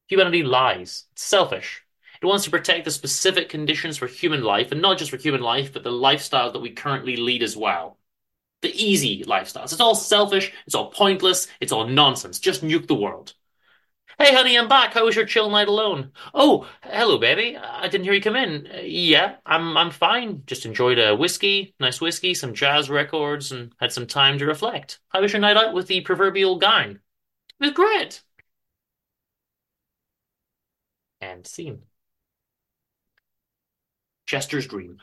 [0.07, 1.05] Humanity lies.
[1.13, 1.80] It's selfish.
[2.21, 5.41] It wants to protect the specific conditions for human life, and not just for human
[5.41, 7.97] life, but the lifestyle that we currently lead as well.
[8.61, 9.71] The easy lifestyles.
[9.73, 12.39] It's all selfish, it's all pointless, it's all nonsense.
[12.39, 13.33] Just nuke the world.
[14.19, 14.93] Hey, honey, I'm back.
[14.93, 16.11] How was your chill night alone?
[16.33, 17.57] Oh, hello, baby.
[17.57, 18.67] I didn't hear you come in.
[18.67, 20.43] Uh, yeah, I'm I'm fine.
[20.45, 24.99] Just enjoyed a whiskey, nice whiskey, some jazz records, and had some time to reflect.
[25.09, 26.91] How was your night out with the proverbial gang?
[26.91, 26.99] It
[27.61, 28.23] was great.
[31.21, 31.83] And scene.
[34.31, 35.01] Chester's dream.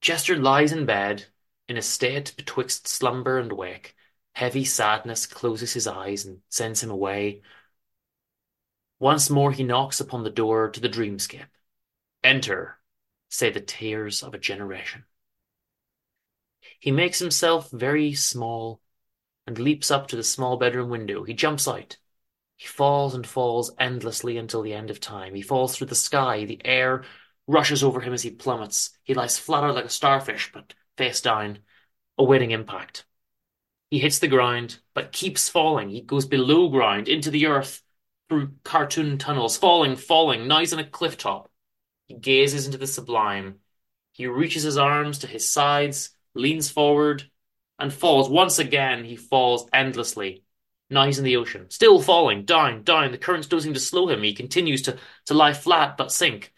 [0.00, 1.26] Chester lies in bed,
[1.68, 3.94] in a state betwixt slumber and wake.
[4.32, 7.42] Heavy sadness closes his eyes and sends him away.
[8.98, 11.50] Once more he knocks upon the door to the dreamscape.
[12.22, 12.78] Enter,
[13.28, 15.04] say the tears of a generation.
[16.80, 18.80] He makes himself very small
[19.46, 21.24] and leaps up to the small bedroom window.
[21.24, 21.98] He jumps out.
[22.56, 25.34] He falls and falls endlessly until the end of time.
[25.34, 27.04] He falls through the sky, the air,
[27.46, 28.90] rushes over him as he plummets.
[29.02, 31.58] He lies flat out like a starfish, but face down,
[32.18, 33.04] awaiting impact.
[33.90, 35.90] He hits the ground, but keeps falling.
[35.90, 37.82] He goes below ground, into the earth,
[38.28, 41.50] through cartoon tunnels, falling, falling, now he's on a cliff top.
[42.06, 43.56] He gazes into the sublime.
[44.12, 47.30] He reaches his arms to his sides, leans forward,
[47.78, 48.28] and falls.
[48.28, 50.44] Once again, he falls endlessly.
[50.90, 53.10] Now he's in the ocean, still falling, down, down.
[53.10, 54.22] The currents seem to slow him.
[54.22, 56.52] He continues to, to lie flat but sink.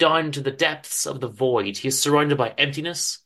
[0.00, 1.76] Down to the depths of the void.
[1.76, 3.18] He is surrounded by emptiness,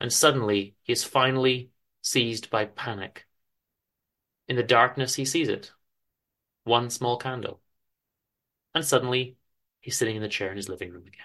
[0.00, 1.70] and suddenly he is finally
[2.02, 3.26] seized by panic.
[4.46, 5.72] In the darkness, he sees it.
[6.64, 7.62] One small candle.
[8.74, 9.36] And suddenly,
[9.80, 11.24] he's sitting in the chair in his living room again.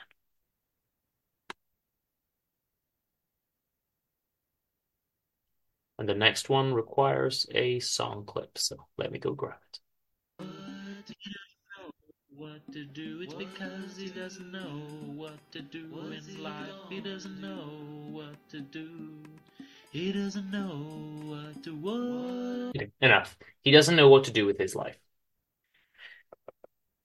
[5.99, 9.79] And the next one requires a song clip, so let me go grab it.
[12.38, 14.82] What to do, it's because he doesn't know
[15.15, 16.69] what to do in life.
[16.89, 17.69] He doesn't know
[18.12, 18.89] what to do.
[19.91, 20.86] He doesn't know
[21.24, 22.91] what to want.
[23.00, 23.38] Enough.
[23.62, 24.98] He doesn't know what to do with his life.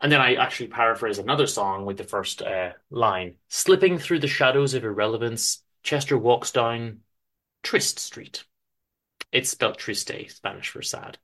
[0.00, 3.34] And then I actually paraphrase another song with the first uh, line.
[3.48, 7.00] Slipping through the shadows of irrelevance, Chester walks down
[7.62, 8.42] Trist Street.
[9.30, 11.18] It's spelled triste, Spanish for sad.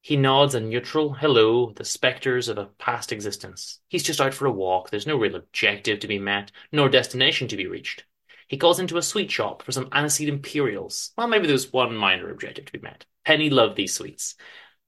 [0.00, 3.80] He nods a neutral hello, the spectres of a past existence.
[3.88, 4.90] He's just out for a walk.
[4.90, 8.04] There's no real objective to be met, nor destination to be reached.
[8.46, 11.12] He calls into a sweet shop for some aniseed imperials.
[11.18, 13.04] Well, maybe there's one minor objective to be met.
[13.24, 14.36] Penny loved these sweets,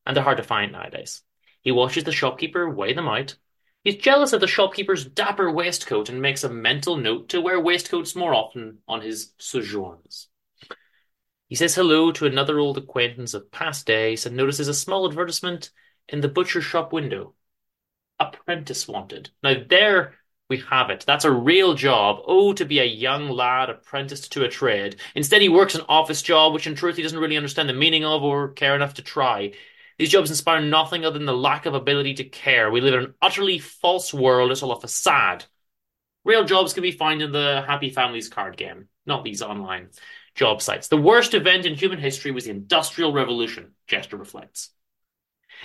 [0.06, 1.22] and they're hard to find nowadays.
[1.60, 3.36] He watches the shopkeeper weigh them out.
[3.84, 8.16] He's jealous of the shopkeeper's dapper waistcoat and makes a mental note to wear waistcoats
[8.16, 10.28] more often on his sojourns.
[11.50, 15.72] He says hello to another old acquaintance of past days and notices a small advertisement
[16.08, 17.34] in the butcher shop window.
[18.20, 19.30] Apprentice wanted.
[19.42, 20.14] Now, there
[20.48, 21.02] we have it.
[21.08, 22.22] That's a real job.
[22.24, 25.00] Oh, to be a young lad apprenticed to a trade.
[25.16, 28.04] Instead, he works an office job, which in truth he doesn't really understand the meaning
[28.04, 29.52] of or care enough to try.
[29.98, 32.70] These jobs inspire nothing other than the lack of ability to care.
[32.70, 34.52] We live in an utterly false world.
[34.52, 35.46] It's all a facade.
[36.24, 39.88] Real jobs can be found in the Happy Families card game, not these online
[40.34, 40.88] job sites.
[40.88, 44.70] The worst event in human history was the Industrial Revolution, Chester reflects.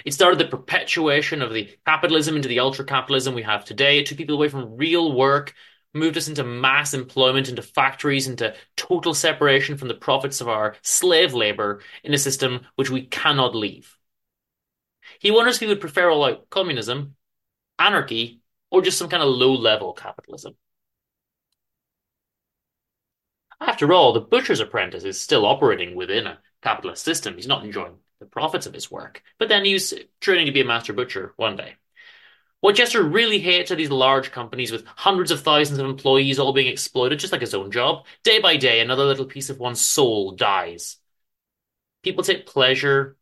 [0.04, 4.00] It started the perpetuation of the capitalism into the ultra capitalism we have today.
[4.00, 5.54] It took people away from real work,
[5.94, 10.76] moved us into mass employment, into factories, into total separation from the profits of our
[10.82, 13.96] slave labor in a system which we cannot leave.
[15.20, 17.16] He wonders if he would prefer all out communism,
[17.80, 20.56] anarchy, or just some kind of low level capitalism.
[23.60, 27.36] After all, the butcher's apprentice is still operating within a capitalist system.
[27.36, 29.24] He's not enjoying the profits of his work.
[29.38, 31.76] But then he's training to be a master butcher one day.
[32.62, 36.54] What Chester really hates are these large companies with hundreds of thousands of employees all
[36.54, 38.06] being exploited just like his own job.
[38.24, 40.98] Day by day, another little piece of one's soul dies.
[42.02, 43.18] People take pleasure,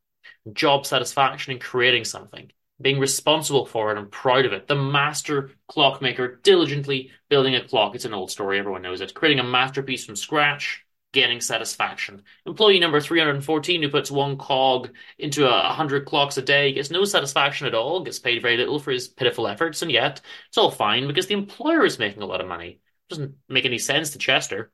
[0.53, 2.51] job satisfaction in creating something
[2.83, 4.67] being responsible for it and proud of it.
[4.67, 7.95] The master clockmaker diligently building a clock.
[7.95, 9.13] It's an old story, everyone knows it.
[9.13, 12.23] Creating a masterpiece from scratch, gaining satisfaction.
[12.45, 17.05] Employee number 314 who puts one cog into a hundred clocks a day gets no
[17.05, 20.71] satisfaction at all, gets paid very little for his pitiful efforts, and yet it's all
[20.71, 22.79] fine because the employer is making a lot of money.
[23.09, 24.71] It doesn't make any sense to Chester,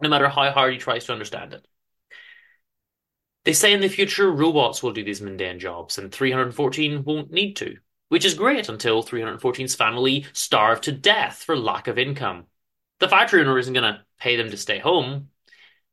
[0.00, 1.66] no matter how hard he tries to understand it.
[3.44, 7.56] They say in the future robots will do these mundane jobs and 314 won't need
[7.56, 12.46] to, which is great until 314's family starve to death for lack of income.
[12.98, 15.30] The factory owner isn't going to pay them to stay home.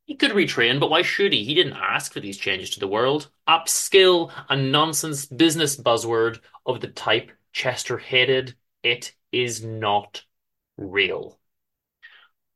[0.06, 1.44] He could retrain, but why should he?
[1.46, 3.30] He didn't ask for these changes to the world.
[3.48, 8.56] Upskill, a nonsense business buzzword of the type Chester hated.
[8.84, 10.24] It is not
[10.78, 11.40] real.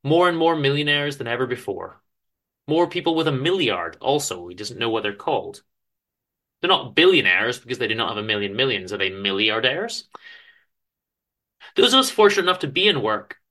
[0.04, 2.01] More and more millionaires than ever before.
[2.72, 5.62] More people with a milliard also, he doesn't know what they're called.
[6.62, 8.94] They're not billionaires because they do not have a million millions.
[8.94, 10.06] Are they milliardaires?
[11.76, 13.42] Those of us fortunate enough to be in work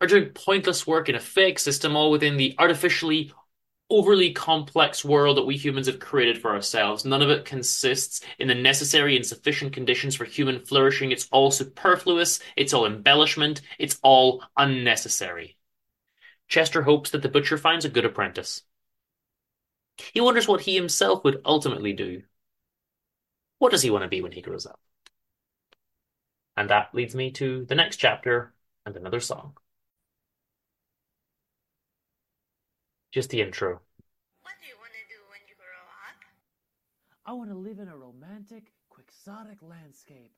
[0.00, 3.32] are doing pointless work in a fake system, all within the artificially
[3.90, 7.04] overly complex world that we humans have created for ourselves.
[7.04, 11.10] None of it consists in the necessary and sufficient conditions for human flourishing.
[11.10, 15.56] It's all superfluous, it's all embellishment, it's all unnecessary.
[16.50, 18.62] Chester hopes that the butcher finds a good apprentice.
[20.12, 22.24] He wonders what he himself would ultimately do.
[23.58, 24.80] What does he want to be when he grows up?
[26.56, 28.52] And that leads me to the next chapter
[28.84, 29.56] and another song.
[33.12, 33.80] Just the intro.
[34.42, 36.18] What do you want to do when you grow up?
[37.26, 40.32] I want to live in a romantic, quixotic landscape.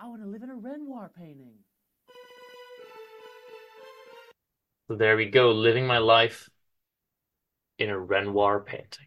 [0.00, 1.56] I want to live in a Renoir painting.
[4.88, 6.48] So there we go, living my life
[7.78, 9.06] in a Renoir painting.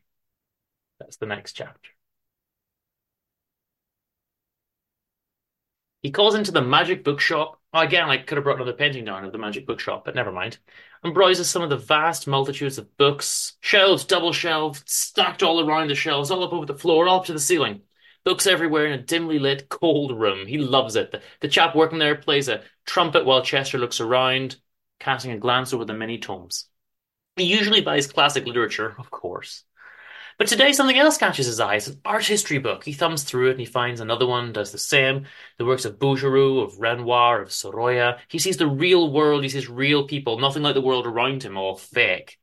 [0.99, 1.89] That's the next chapter.
[6.03, 7.59] He calls into the magic bookshop.
[7.73, 10.59] Again, I could have brought another painting down of the magic bookshop, but never mind.
[11.03, 15.89] And browses some of the vast multitudes of books, shelves, double shelved, stacked all around
[15.89, 17.81] the shelves, all up over the floor, all up to the ceiling.
[18.23, 20.45] Books everywhere in a dimly lit, cold room.
[20.45, 21.11] He loves it.
[21.11, 24.57] The, the chap working there plays a trumpet while Chester looks around,
[25.01, 26.67] casting a glance over the many tomes.
[27.35, 29.63] He usually buys classic literature, of course.
[30.37, 31.75] But today something else catches his eye.
[31.75, 32.83] It's an art history book.
[32.83, 35.25] He thumbs through it and he finds another one, does the same.
[35.57, 38.19] The works of Bouguereau, of Renoir, of Sorolla.
[38.27, 41.57] He sees the real world, he sees real people, nothing like the world around him,
[41.57, 42.39] all fake.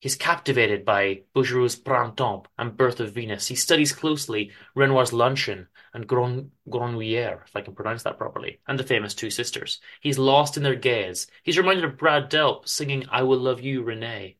[0.00, 3.48] He's captivated by Bouguereau's Printemps and Birth of Venus.
[3.48, 8.78] He studies closely Renoir's Luncheon and Grand Grenouillère, if I can pronounce that properly, and
[8.78, 9.80] the famous Two Sisters.
[10.00, 11.26] He's lost in their gaze.
[11.42, 14.36] He's reminded of Brad Delp singing I Will Love You, Renee.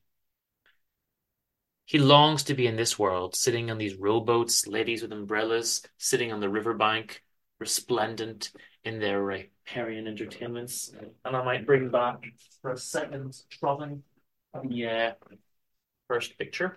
[1.86, 6.32] He longs to be in this world, sitting on these rowboats, ladies with umbrellas, sitting
[6.32, 7.24] on the riverbank,
[7.60, 8.50] resplendent
[8.84, 10.92] in their riparian entertainments.
[11.24, 12.24] And I might bring back
[12.60, 14.02] for a second, Trovin,
[14.62, 15.12] the uh,
[16.08, 16.76] first picture.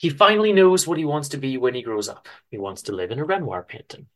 [0.00, 2.26] He finally knows what he wants to be when he grows up.
[2.50, 4.06] He wants to live in a Renoir painting.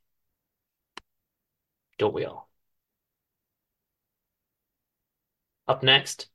[1.99, 2.49] Don't we all?
[5.69, 6.29] Up next,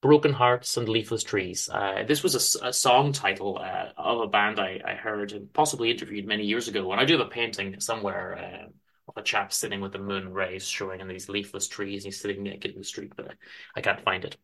[0.00, 1.68] Broken Hearts and Leafless Trees.
[1.68, 5.52] Uh, this was a, a song title uh, of a band I, I, heard and
[5.52, 6.90] possibly interviewed many years ago.
[6.90, 8.68] And I do have a painting somewhere uh,
[9.08, 12.02] of a chap sitting with the moon rays showing in these leafless trees.
[12.02, 13.34] He's sitting naked in the street, but I,
[13.76, 14.38] I can't find it.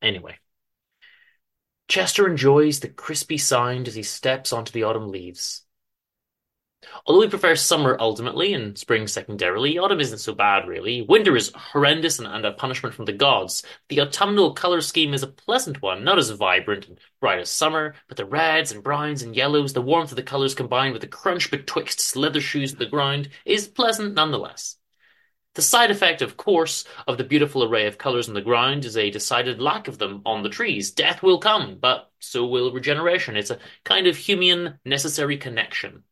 [0.00, 0.38] Anyway,
[1.88, 5.62] Chester enjoys the crispy sound as he steps onto the autumn leaves.
[7.06, 11.02] Although he prefers summer ultimately and spring secondarily, autumn isn't so bad really.
[11.02, 13.62] Winter is horrendous and, and, a punishment from the gods.
[13.88, 17.94] The autumnal colour scheme is a pleasant one, not as vibrant and bright as summer,
[18.08, 21.08] but the reds and browns and yellows, the warmth of the colours combined with the
[21.08, 24.76] crunch betwixt leather shoes of the ground, is pleasant nonetheless.
[25.54, 28.96] The side effect, of course, of the beautiful array of colours on the ground is
[28.96, 30.92] a decided lack of them on the trees.
[30.92, 33.36] Death will come, but so will regeneration.
[33.36, 36.04] It's a kind of human necessary connection.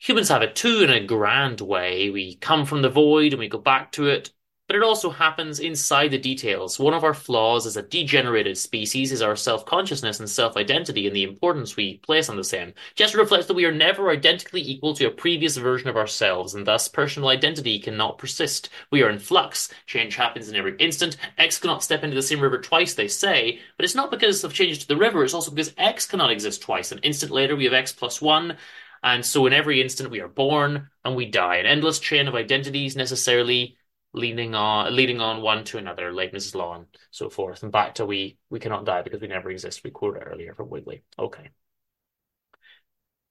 [0.00, 2.10] Humans have it too in a grand way.
[2.10, 4.32] We come from the void and we go back to it,
[4.72, 6.78] but it also happens inside the details.
[6.78, 11.24] One of our flaws as a degenerated species is our self-consciousness and self-identity and the
[11.24, 12.72] importance we place on the same.
[12.94, 16.66] Just reflects that we are never identically equal to a previous version of ourselves, and
[16.66, 18.70] thus personal identity cannot persist.
[18.90, 19.68] We are in flux.
[19.84, 21.18] Change happens in every instant.
[21.36, 24.54] X cannot step into the same river twice, they say, but it's not because of
[24.54, 26.92] changes to the river, it's also because X cannot exist twice.
[26.92, 28.56] An instant later, we have X plus one,
[29.02, 32.34] and so in every instant we are born and we die, an endless chain of
[32.34, 33.76] identities necessarily
[34.14, 36.54] leading on leading on one to another, like Mrs.
[36.54, 39.82] Law and so forth, and back to we we cannot die because we never exist.
[39.84, 41.02] We quoted earlier from Wiggly.
[41.18, 41.50] Okay.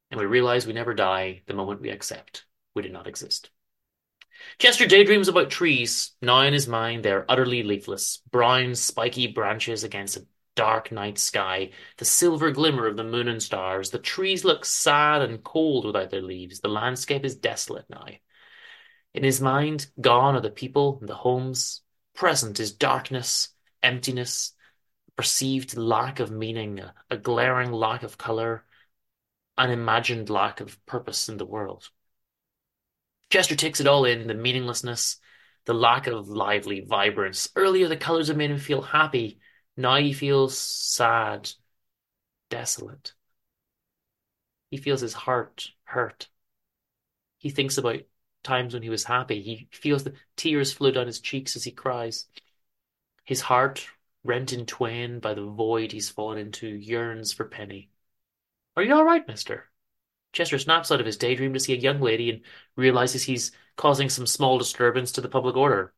[0.09, 3.49] And we realize we never die the moment we accept we did not exist.
[4.57, 6.11] Chester daydreams about trees.
[6.21, 10.25] Now in his mind they are utterly leafless, brown, spiky branches against a
[10.55, 13.89] dark night sky, the silver glimmer of the moon and stars.
[13.89, 16.59] The trees look sad and cold without their leaves.
[16.59, 18.07] The landscape is desolate now.
[19.13, 21.81] In his mind, gone are the people and the homes.
[22.13, 23.49] Present is darkness,
[23.83, 24.53] emptiness,
[25.15, 28.65] perceived lack of meaning, a, glaring lack of color,
[29.57, 31.89] an imagined lack of purpose in the world.
[33.29, 35.17] Chester takes it all in the meaninglessness,
[35.65, 37.49] the lack of lively vibrance.
[37.55, 39.39] Earlier, the colors had made him feel happy.
[39.77, 41.51] Now he feels sad,
[42.49, 43.13] desolate.
[44.69, 46.29] He feels his heart hurt.
[47.37, 48.01] He thinks about
[48.43, 49.41] times when he was happy.
[49.41, 52.27] He feels the tears flow down his cheeks as he cries.
[53.25, 53.87] His heart,
[54.23, 57.89] rent in twain by the void he's fallen into, yearns for Penny.
[58.77, 59.69] Are you all right, mister?
[60.33, 62.41] Chester snaps out of his daydream to see a young lady and
[62.75, 65.93] realizes he's causing some small disturbance to the public order.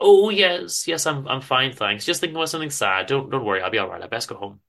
[0.00, 2.04] Oh yes, yes, I'm I'm fine, thanks.
[2.04, 3.06] Just thinking about something sad.
[3.06, 4.02] Don't don't worry, I'll be all right.
[4.02, 4.60] I best go home.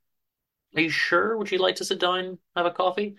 [0.75, 1.37] Are you sure?
[1.37, 3.15] Would you like to sit down, have a coffee?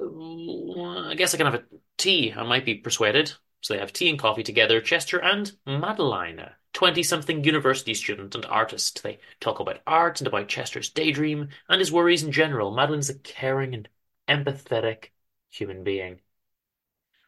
[0.00, 1.64] I guess I can have a
[1.98, 2.32] tea.
[2.32, 3.32] I might be persuaded.
[3.62, 4.80] So they have tea and coffee together.
[4.80, 9.02] Chester and Madeline, a twenty-something university student and artist.
[9.02, 12.70] They talk about art and about Chester's daydream and his worries in general.
[12.70, 13.88] Madeline's a caring and
[14.26, 15.10] empathetic
[15.50, 16.20] human being.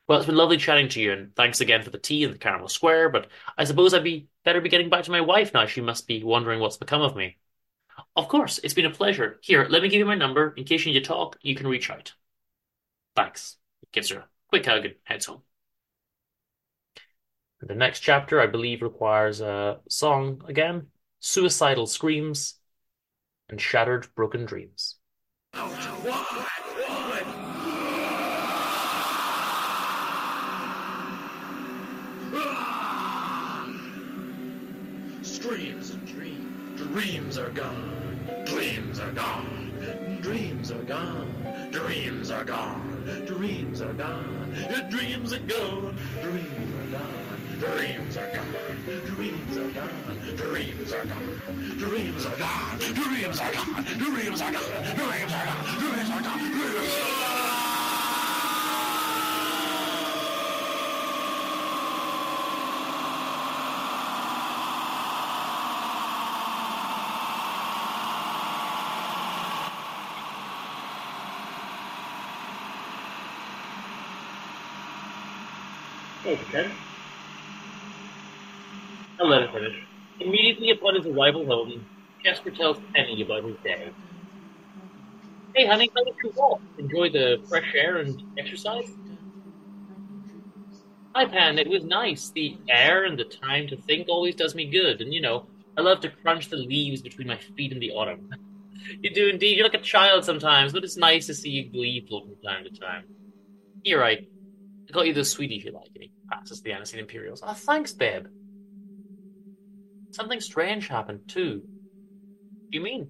[0.09, 2.39] Well, it's been lovely chatting to you, and thanks again for the tea and the
[2.39, 5.67] caramel square, but I suppose I'd be better be getting back to my wife now.
[5.67, 7.37] She must be wondering what's become of me.
[8.17, 9.39] Of course, it's been a pleasure.
[9.43, 10.55] Here, let me give you my number.
[10.57, 12.15] In case you need to talk, you can reach out.
[13.15, 13.57] Thanks.
[13.93, 15.43] Gives her a quick hug and heads home.
[17.61, 20.89] The next chapter, I believe, requires a song again,
[21.21, 22.55] suicidal screams,
[23.49, 24.97] and shattered broken dreams.
[35.23, 43.25] Screams and dreams, dreams are gone, dreams are gone, dreams are gone, dreams are gone,
[43.27, 44.55] dreams are gone,
[44.91, 47.17] dreams are gone, dreams are gone,
[47.59, 48.47] dreams are gone,
[49.07, 51.41] dreams are gone, dreams are gone,
[51.79, 55.65] dreams are gone, dreams are gone, dreams are gone, dreams are gone, dreams are gone,
[55.81, 57.42] dreams are gone.
[79.21, 79.75] I'll let it finish.
[80.21, 81.87] Immediately upon his arrival home,
[82.25, 83.95] Chester tells Penny about his day.
[85.55, 86.63] Hey, honey, how was your walk?
[86.79, 88.97] Enjoy the fresh air and exercise?
[91.15, 91.59] Hi, Pan.
[91.59, 92.31] It was nice.
[92.35, 95.01] The air and the time to think always does me good.
[95.01, 98.29] And, you know, I love to crunch the leaves between my feet in the autumn.
[99.03, 99.57] you do indeed.
[99.57, 102.71] You're like a child sometimes, but it's nice to see you gleeful from time to
[102.81, 103.05] time.
[103.85, 104.27] You're right.
[104.89, 105.91] I got you those if you like.
[105.97, 107.43] And passes the Aniseed Imperials.
[107.45, 108.27] Oh, thanks, babe.
[110.11, 111.63] Something strange happened, too.
[112.71, 113.09] You mean?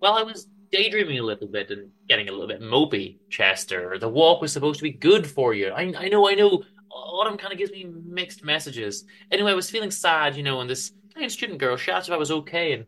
[0.00, 3.98] Well, I was daydreaming a little bit and getting a little bit mopey, Chester.
[3.98, 5.68] The walk was supposed to be good for you.
[5.68, 6.64] I, I know, I know.
[6.90, 9.04] Autumn kind of gives me mixed messages.
[9.30, 12.14] Anyway, I was feeling sad, you know, and this kind student girl, she asked if
[12.14, 12.86] I was okay and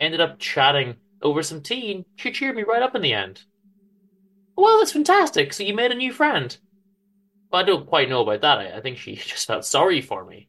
[0.00, 3.42] ended up chatting over some tea, and she cheered me right up in the end.
[4.56, 5.52] Well, that's fantastic.
[5.52, 6.56] So you made a new friend.
[7.52, 8.58] I don't quite know about that.
[8.58, 10.48] I, I think she just felt sorry for me.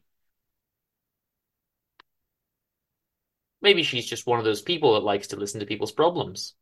[3.60, 6.54] Maybe she's just one of those people that likes to listen to people's problems.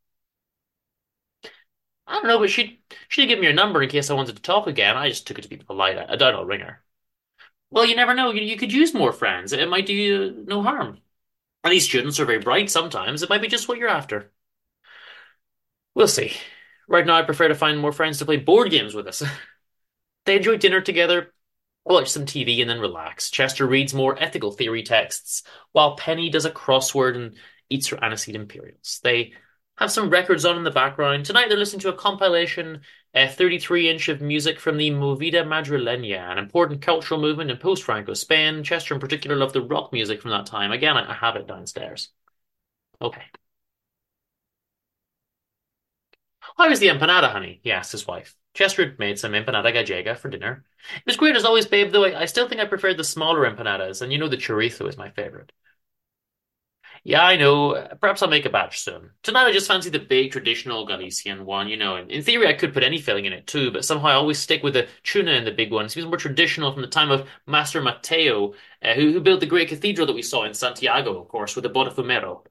[2.07, 4.41] I don't know, but she she give me her number in case I wanted to
[4.41, 4.95] talk again.
[4.97, 5.97] I just took it to be polite.
[5.97, 6.81] I, I doubt I'll ring her.
[7.71, 8.31] Well, you never know.
[8.31, 9.53] You, you could use more friends.
[9.53, 11.01] It might do you no harm.
[11.63, 13.23] And these students are very bright sometimes.
[13.23, 14.31] It might be just what you're after.
[15.95, 16.33] We'll see.
[16.87, 19.23] Right now, I prefer to find more friends to play board games with us.
[20.25, 21.33] they enjoy dinner together,
[21.85, 23.29] watch some TV, and then relax.
[23.29, 27.35] Chester reads more ethical theory texts, while Penny does a crossword and
[27.69, 28.99] eats her aniseed imperials.
[29.03, 29.33] They
[29.77, 31.25] have some records on in the background.
[31.25, 32.81] Tonight they're listening to a compilation,
[33.13, 37.83] a 33 inch of music from the Movida Madrileña, an important cultural movement in post
[37.83, 38.63] Franco Spain.
[38.63, 40.71] Chester, in particular, loved the rock music from that time.
[40.71, 42.09] Again, I have it downstairs.
[43.01, 43.23] Okay.
[46.57, 47.59] How was the empanada, honey?
[47.63, 48.35] he asked his wife.
[48.53, 50.65] Chester made some empanada gallega for dinner.
[50.95, 53.49] It was great as always, babe, though I, I still think I preferred the smaller
[53.49, 55.51] empanadas, and you know the chorizo is my favorite.
[57.03, 57.87] Yeah, I know.
[57.99, 59.11] Perhaps I'll make a batch soon.
[59.23, 61.97] Tonight I just fancy the big traditional Galician one, you know.
[61.97, 64.63] In theory, I could put any filling in it too, but somehow I always stick
[64.63, 65.85] with the tuna in the big one.
[65.85, 69.45] It seems more traditional from the time of Master Mateo, uh, who, who built the
[69.45, 72.45] great cathedral that we saw in Santiago, of course, with the Botafumeiro.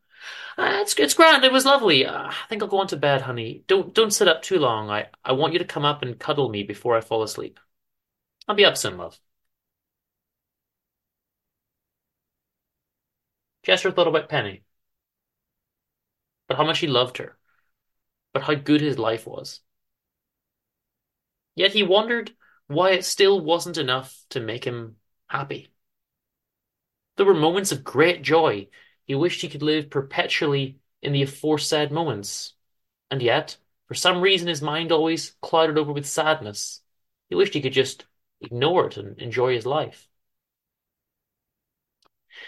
[0.58, 1.44] Uh, it's it's grand.
[1.44, 2.06] It was lovely.
[2.06, 3.64] Uh, I think I'll go on to bed, honey.
[3.66, 4.90] Don't don't sit up too long.
[4.90, 7.58] I I want you to come up and cuddle me before I fall asleep.
[8.48, 9.20] I'll be up soon, love.
[13.64, 14.62] Chester thought about Penny,
[16.46, 17.36] but how much he loved her,
[18.32, 19.60] but how good his life was.
[21.54, 24.98] Yet he wondered why it still wasn't enough to make him
[25.28, 25.72] happy.
[27.16, 28.68] There were moments of great joy.
[29.04, 32.54] He wished he could live perpetually in the aforesaid moments.
[33.10, 33.56] And yet,
[33.88, 36.80] for some reason, his mind always clouded over with sadness.
[37.28, 38.06] He wished he could just
[38.40, 40.08] ignore it and enjoy his life.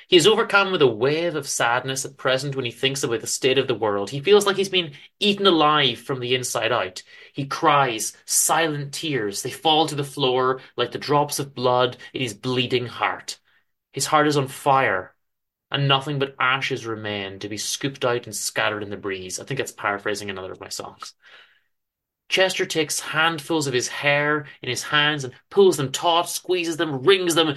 [0.09, 3.27] He is overcome with a wave of sadness at present when he thinks about the
[3.27, 4.11] state of the world.
[4.11, 7.03] He feels like he's been eaten alive from the inside out.
[7.33, 9.43] He cries silent tears.
[9.43, 13.39] They fall to the floor like the drops of blood in his bleeding heart.
[13.93, 15.14] His heart is on fire,
[15.75, 19.41] and nothing but ashes remain to be scooped out and scattered in the breeze.
[19.41, 21.15] I think that's paraphrasing another of my songs.
[22.29, 27.03] Chester takes handfuls of his hair in his hands and pulls them taut, squeezes them,
[27.03, 27.57] wrings them.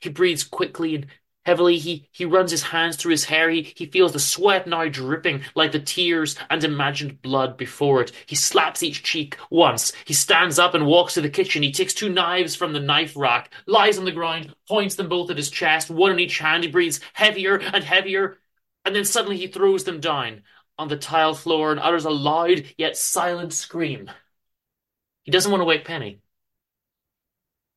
[0.00, 1.06] He breathes quickly and
[1.44, 1.78] heavily.
[1.78, 3.50] He, he runs his hands through his hair.
[3.50, 8.12] He, he feels the sweat now dripping like the tears and imagined blood before it.
[8.26, 9.92] He slaps each cheek once.
[10.04, 11.62] He stands up and walks to the kitchen.
[11.62, 15.30] He takes two knives from the knife rack, lies on the ground, points them both
[15.30, 16.64] at his chest, one in each hand.
[16.64, 18.38] He breathes heavier and heavier,
[18.84, 20.42] and then suddenly he throws them down
[20.78, 24.10] on the tile floor and utters a loud yet silent scream.
[25.24, 26.20] He doesn't want to wake Penny.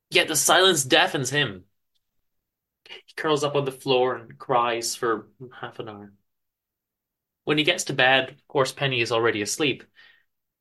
[0.10, 1.66] Yet the silence deafens him.
[3.16, 5.28] Curls up on the floor and cries for
[5.62, 6.14] half an hour.
[7.46, 9.84] When he gets to bed, of course, Penny is already asleep.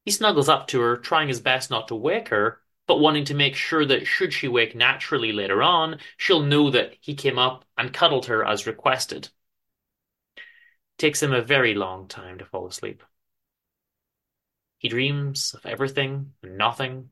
[0.05, 3.34] He snuggles up to her, trying his best not to wake her, but wanting to
[3.34, 7.64] make sure that should she wake naturally later on, she'll know that he came up
[7.78, 9.30] and cuddled her as requested.
[10.36, 10.42] It
[10.98, 13.02] takes him a very long time to fall asleep.
[14.76, 17.11] He dreams of everything and nothing,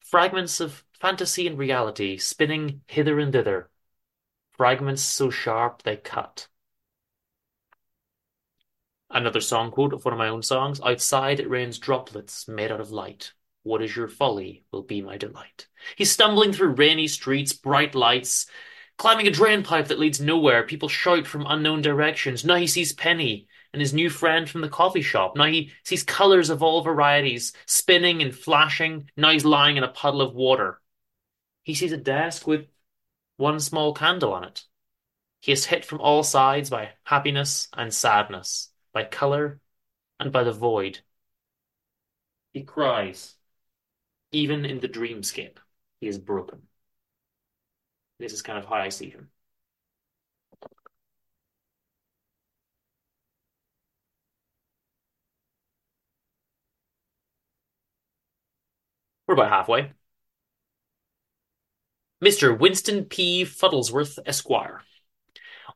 [0.00, 3.69] fragments of fantasy and reality spinning hither and thither,
[4.60, 6.46] fragments so sharp they cut.
[9.08, 12.78] Another song quote of one of my own songs Outside it rains droplets made out
[12.78, 13.32] of light.
[13.62, 15.66] What is your folly will be my delight.
[15.96, 18.48] He's stumbling through rainy streets, bright lights,
[18.98, 20.64] climbing a drain pipe that leads nowhere.
[20.64, 22.44] People shout from unknown directions.
[22.44, 25.38] Now he sees Penny and his new friend from the coffee shop.
[25.38, 29.08] Now he sees colors of all varieties, spinning and flashing.
[29.16, 30.82] Now he's lying in a puddle of water.
[31.62, 32.66] He sees a desk with
[33.40, 34.64] one small candle on it.
[35.40, 39.60] He is hit from all sides by happiness and sadness by color,
[40.18, 41.00] and by the void.
[42.52, 43.36] He cries.
[44.32, 45.58] Even in the dreamscape,
[46.00, 46.68] he is broken.
[48.20, 49.30] This is kind of how I see him.
[59.26, 59.92] We're about halfway.
[62.22, 62.56] Mr.
[62.56, 63.44] Winston P.
[63.44, 64.82] Fuddlesworth, Esquire.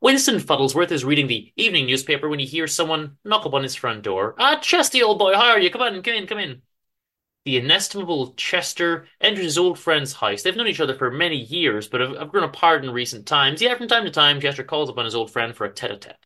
[0.01, 4.03] Winston Fuddlesworth is reading the evening newspaper when he hears someone knock upon his front
[4.03, 4.35] door.
[4.39, 5.71] Ah, Chesty, old boy, how are you?
[5.71, 6.63] Come on, come in, come in.
[7.45, 10.43] The inestimable Chester enters his old friend's house.
[10.43, 13.61] They've known each other for many years, but have, have grown apart in recent times.
[13.63, 16.17] Yet from time to time, Chester calls upon his old friend for a tete-a-tete.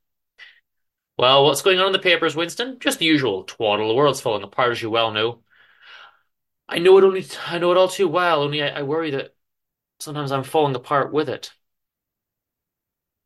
[1.16, 2.78] Well, what's going on in the papers, Winston?
[2.78, 3.88] Just the usual twaddle.
[3.88, 5.42] The world's falling apart, as you well know.
[6.68, 7.26] I know it only.
[7.46, 8.42] I know it all too well.
[8.42, 9.34] Only I, I worry that
[10.00, 11.52] sometimes I'm falling apart with it.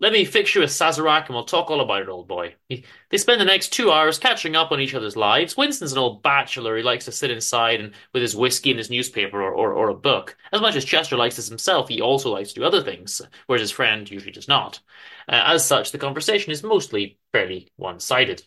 [0.01, 2.57] Let me fix you a Sazerac and we'll talk all about it, old boy.
[2.69, 5.57] They spend the next two hours catching up on each other's lives.
[5.57, 6.77] Winston's an old bachelor.
[6.77, 9.91] He likes to sit inside and with his whiskey and his newspaper or, or, or
[9.91, 10.37] a book.
[10.53, 13.61] As much as Chester likes this himself, he also likes to do other things, whereas
[13.61, 14.81] his friend usually does not.
[15.29, 18.43] Uh, as such, the conversation is mostly fairly one-sided.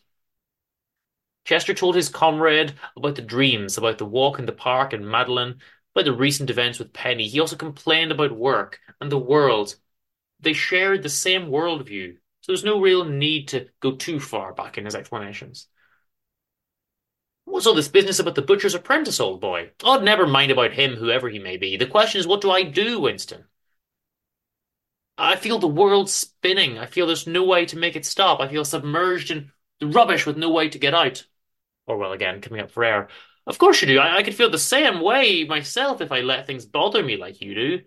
[1.45, 5.61] Chester told his comrade about the dreams, about the walk in the park and Madeline,
[5.95, 7.27] about the recent events with Penny.
[7.27, 9.75] He also complained about work and the world
[10.39, 14.77] they shared the same worldview, so there's no real need to go too far back
[14.77, 15.67] in his explanations.
[17.45, 19.71] What's all this business about the butcher's apprentice, old boy?
[19.83, 21.77] Oh, never mind about him, whoever he may be.
[21.77, 23.45] The question is, what do I do, Winston?
[25.17, 26.77] I feel the world spinning.
[26.77, 28.39] I feel there's no way to make it stop.
[28.39, 31.25] I feel submerged in the rubbish with no way to get out.
[31.87, 33.07] Or, well, again, coming up for air.
[33.47, 33.99] Of course you do.
[33.99, 37.41] I, I could feel the same way myself if I let things bother me like
[37.41, 37.81] you do.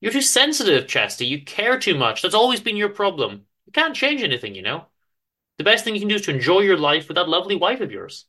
[0.00, 1.24] You're too sensitive, Chester.
[1.24, 2.22] You care too much.
[2.22, 3.46] That's always been your problem.
[3.66, 4.86] You can't change anything, you know.
[5.58, 7.80] The best thing you can do is to enjoy your life with that lovely wife
[7.80, 8.26] of yours.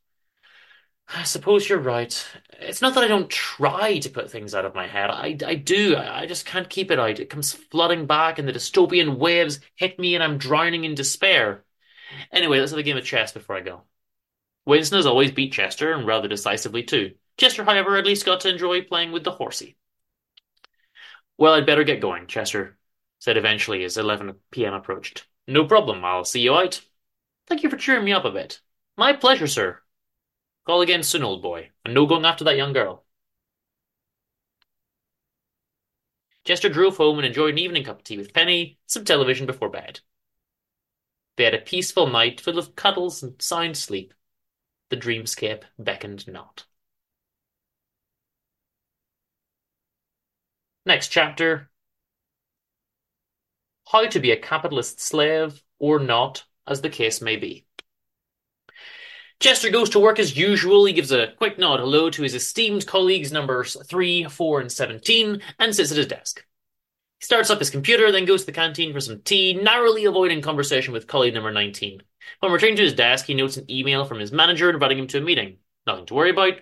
[1.08, 2.26] I suppose you're right.
[2.60, 5.10] It's not that I don't try to put things out of my head.
[5.10, 5.96] I, I do.
[5.96, 7.20] I, I just can't keep it out.
[7.20, 11.66] It comes flooding back, and the dystopian waves hit me, and I'm drowning in despair.
[12.32, 13.84] Anyway, let's have a game of chess before I go.
[14.66, 17.16] Winston has always beat Chester, and rather decisively too.
[17.38, 19.76] Chester, however, at least got to enjoy playing with the horsey.
[21.38, 22.78] Well, I'd better get going, Chester
[23.24, 24.74] said eventually as 11 p.m.
[24.74, 25.26] approached.
[25.48, 26.82] No problem, I'll see you out.
[27.48, 28.60] Thank you for cheering me up a bit.
[28.98, 29.80] My pleasure, sir.
[30.66, 33.06] Call again soon, old boy, and no going after that young girl.
[36.44, 39.70] Chester drove home and enjoyed an evening cup of tea with Penny, some television before
[39.70, 40.02] bed.
[41.38, 44.14] They had a peaceful night full of cuddles and sound sleep.
[44.90, 46.66] The dreamscape beckoned not.
[50.86, 51.70] Next chapter
[53.92, 57.66] How to be a capitalist slave or not, as the case may be.
[59.40, 60.86] Chester goes to work as usual.
[60.86, 65.42] He gives a quick nod hello to his esteemed colleagues numbers 3, 4, and 17
[65.60, 66.46] and sits at his desk.
[67.24, 70.42] He starts up his computer, then goes to the canteen for some tea, narrowly avoiding
[70.42, 72.04] conversation with colleague number 19.
[72.42, 75.20] When returning to his desk, he notes an email from his manager inviting him to
[75.20, 75.60] a meeting.
[75.88, 76.56] Nothing to worry about.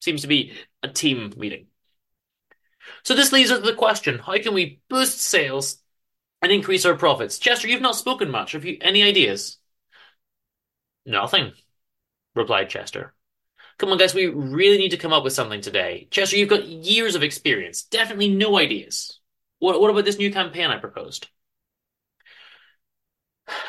[0.00, 0.52] Seems to be
[0.84, 1.66] a team meeting.
[3.02, 5.78] So this leads us to the question, how can we boost sales
[6.40, 7.40] and increase our profits?
[7.40, 8.52] Chester, you've not spoken much.
[8.52, 9.58] Have you any ideas?
[11.04, 11.50] Nothing,
[12.36, 13.12] replied Chester.
[13.78, 16.06] Come on, guys, we really need to come up with something today.
[16.12, 17.82] Chester, you've got years of experience.
[17.82, 19.18] Definitely no ideas.
[19.64, 21.28] What, what about this new campaign I proposed?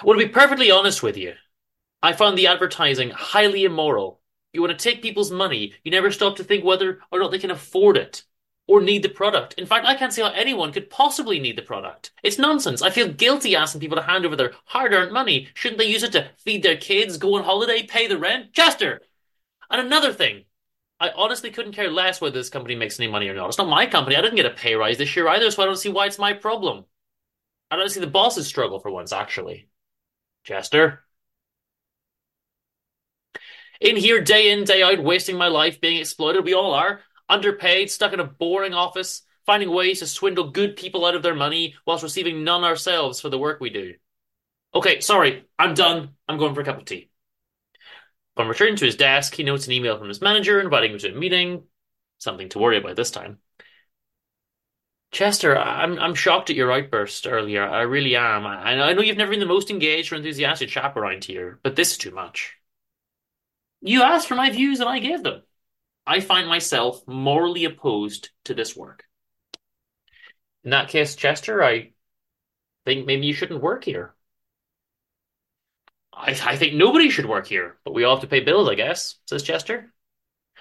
[0.04, 1.36] Well, to be perfectly honest with you,
[2.04, 4.20] I found the advertising highly immoral.
[4.52, 7.39] You want to take people's money, you never stop to think whether or not they
[7.39, 8.24] can afford it.
[8.68, 9.54] or need the product.
[9.54, 12.12] In fact, I can't see how anyone could possibly need the product.
[12.24, 12.82] It's nonsense.
[12.82, 15.50] I feel guilty asking people to hand over their hard-earned money.
[15.54, 18.54] Shouldn't they use it to feed their kids, go on holiday, pay the rent?
[18.54, 19.02] Chester!
[19.70, 20.45] And another thing,
[21.00, 23.50] I honestly couldn't care less whether this company makes any money or not.
[23.50, 24.16] It's not my company.
[24.16, 26.20] I didn't get a pay rise this year either, so I don't see why it's
[26.20, 26.86] my problem.
[27.70, 29.68] I don't see the boss's struggle for once, actually.
[30.43, 31.04] Chester?
[33.82, 36.46] In here, day in, day out, wasting my life being exploited.
[36.46, 37.02] We all are.
[37.28, 41.36] Underpaid, stuck in a boring office, finding ways to swindle good people out of their
[41.36, 43.96] money whilst receiving none ourselves for the work we do.
[44.74, 46.12] Okay, sorry, I'm done.
[46.28, 47.10] I'm going for a cup of tea.
[48.36, 51.13] Upon returning to his desk, he notes an email from his manager inviting him to
[51.13, 51.63] a meeting.
[52.17, 53.39] Something to worry about this time.
[55.11, 57.63] Chester, I'm I'm shocked at your outburst earlier.
[57.63, 58.45] I really am.
[58.45, 61.75] I, I know you've never been the most engaged or enthusiastic chap around here, but
[61.75, 62.55] this is too much.
[63.81, 65.43] You asked for my views and I gave them.
[66.07, 69.05] I find myself morally opposed to this work.
[70.63, 71.91] In that case, Chester, I
[72.86, 74.14] think maybe you shouldn't work here.
[76.16, 78.76] I, I think nobody should work here, but we all have to pay bills, I
[78.76, 79.93] guess, says Chester.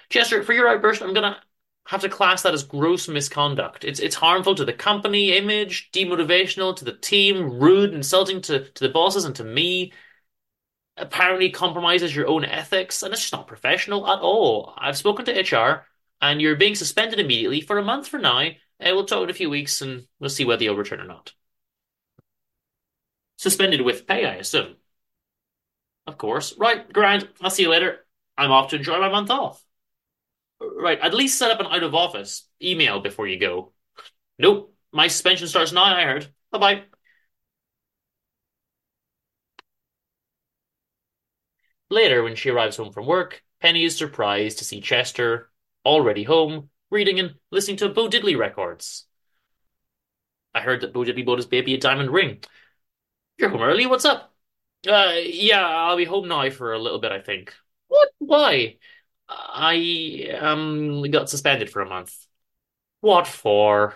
[0.09, 1.41] Chester, for your outburst, I'm gonna
[1.87, 3.83] have to class that as gross misconduct.
[3.85, 8.87] It's it's harmful to the company image, demotivational to the team, rude, insulting to, to
[8.87, 9.93] the bosses and to me.
[10.97, 14.73] Apparently compromises your own ethics, and it's just not professional at all.
[14.77, 15.85] I've spoken to HR,
[16.21, 18.39] and you're being suspended immediately for a month for now.
[18.39, 21.33] Uh, we'll talk in a few weeks, and we'll see whether you'll return or not.
[23.37, 24.75] Suspended with pay, I assume.
[26.07, 26.53] Of course.
[26.57, 28.05] Right, Grant, I'll see you later.
[28.37, 29.63] I'm off to enjoy my month off.
[30.61, 33.73] Right, at least set up an out of office email before you go.
[34.39, 36.33] Nope, my suspension starts now, I heard.
[36.51, 36.83] Bye bye.
[41.89, 45.49] Later, when she arrives home from work, Penny is surprised to see Chester,
[45.83, 49.07] already home, reading and listening to Bo Diddley records.
[50.55, 52.43] I heard that Bo Diddley bought his baby a diamond ring.
[53.39, 54.34] You're home early, what's up?
[54.87, 57.53] Uh, yeah, I'll be home now for a little bit, I think.
[57.87, 58.09] What?
[58.19, 58.77] Why?
[59.29, 62.27] I um got suspended for a month.
[63.01, 63.95] What for?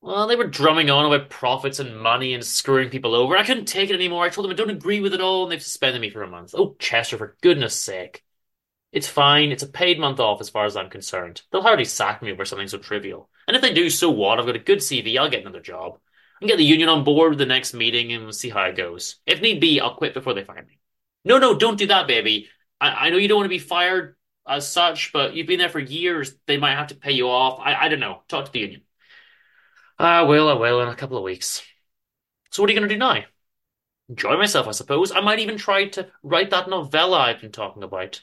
[0.00, 3.36] Well, they were drumming on about profits and money and screwing people over.
[3.36, 4.24] I couldn't take it anymore.
[4.24, 6.28] I told them I don't agree with it all, and they've suspended me for a
[6.28, 6.54] month.
[6.56, 8.24] Oh, Chester, for goodness sake.
[8.92, 9.52] It's fine.
[9.52, 11.42] It's a paid month off as far as I'm concerned.
[11.52, 13.30] They'll hardly sack me over something so trivial.
[13.48, 14.38] And if they do, so what?
[14.40, 15.18] I've got a good CV.
[15.18, 15.98] I'll get another job.
[16.40, 18.76] And get the union on board with the next meeting and we'll see how it
[18.76, 19.16] goes.
[19.26, 20.78] If need be, I'll quit before they fire me.
[21.24, 22.48] No, no, don't do that, baby.
[22.80, 24.16] I, I know you don't want to be fired
[24.46, 26.34] as such, but you've been there for years.
[26.46, 27.60] They might have to pay you off.
[27.60, 28.22] I, I don't know.
[28.28, 28.82] Talk to the union.
[29.98, 31.62] I will, I will, in a couple of weeks.
[32.50, 33.24] So what are you going to do now?
[34.08, 35.12] Enjoy myself, I suppose.
[35.12, 38.22] I might even try to write that novella I've been talking about.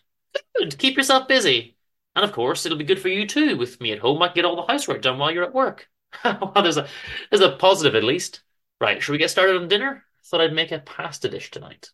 [0.57, 0.77] Good.
[0.77, 1.75] Keep yourself busy.
[2.15, 3.57] And of course, it'll be good for you too.
[3.57, 5.89] With me at home, I can get all the housework done while you're at work.
[6.23, 6.87] well, there's a
[7.29, 8.41] there's a positive at least.
[8.81, 10.05] Right, should we get started on dinner?
[10.25, 11.91] Thought I'd make a pasta dish tonight.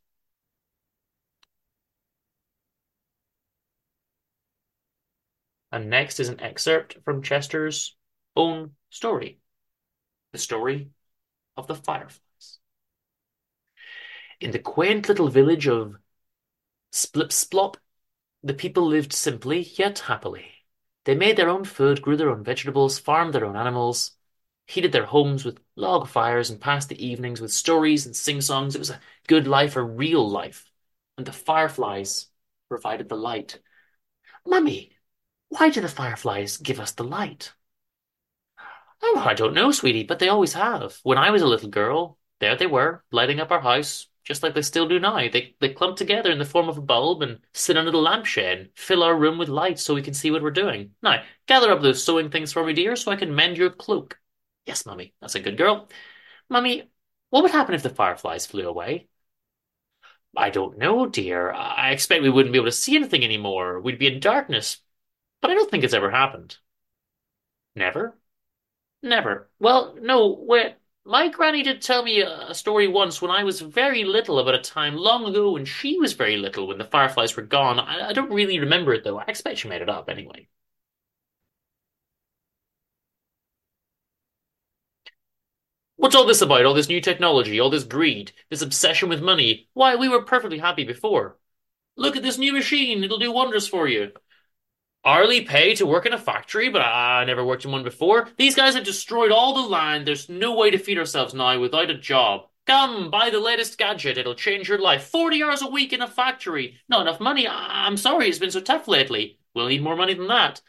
[5.71, 7.95] And next is an excerpt from Chester's
[8.37, 9.41] own story.
[10.33, 10.91] The story
[11.57, 12.59] of the fireflies.
[14.41, 15.95] In the quaint little village of
[16.91, 17.77] Splipsplop,
[18.43, 20.60] the people lived simply yet happily.
[21.05, 24.11] They made their own food, grew their own vegetables, farmed their own animals,
[24.67, 28.75] heated their homes with log fires, and passed the evenings with stories and sing-songs.
[28.75, 30.69] It was a good life, a real life.
[31.17, 32.27] And the fireflies
[32.69, 33.59] provided the light.
[34.45, 34.93] Mummy,
[35.49, 37.53] why do the fireflies give us the light?
[39.03, 40.99] Oh, I don't know, sweetie, but they always have.
[41.03, 44.53] When I was a little girl, there they were, lighting up our house, just like
[44.53, 45.17] they still do now.
[45.17, 48.59] They they clump together in the form of a bulb and sit under the lampshade
[48.59, 50.91] and fill our room with light so we can see what we're doing.
[51.01, 54.19] Now, gather up those sewing things for me, dear, so I can mend your cloak.
[54.65, 55.89] Yes, Mummy, that's a good girl.
[56.49, 56.89] Mummy,
[57.29, 59.07] what would happen if the fireflies flew away?
[60.35, 61.51] I don't know, dear.
[61.51, 63.79] I expect we wouldn't be able to see anything anymore.
[63.81, 64.81] We'd be in darkness.
[65.41, 66.57] But I don't think it's ever happened.
[67.75, 68.17] Never?
[69.01, 69.49] Never.
[69.59, 70.75] Well, no, wait.
[71.05, 74.59] My granny did tell me a story once when I was very little about a
[74.59, 77.79] time long ago when she was very little when the fireflies were gone.
[77.79, 79.19] I, I don't really remember it though.
[79.19, 80.47] I expect she made it up anyway.
[85.95, 86.65] What's all this about?
[86.65, 89.69] All this new technology, all this greed, this obsession with money?
[89.73, 91.37] Why, we were perfectly happy before.
[91.97, 93.03] Look at this new machine.
[93.03, 94.13] It'll do wonders for you
[95.03, 98.29] hourly pay to work in a factory, but I never worked in one before.
[98.37, 100.05] These guys have destroyed all the land.
[100.05, 102.47] There's no way to feed ourselves now without a job.
[102.67, 104.17] Come, buy the latest gadget.
[104.17, 105.03] It'll change your life.
[105.05, 106.77] 40 hours a week in a factory.
[106.87, 107.47] Not enough money.
[107.47, 109.39] I- am sorry, it's been so tough lately.
[109.53, 110.61] We'll need more money than that.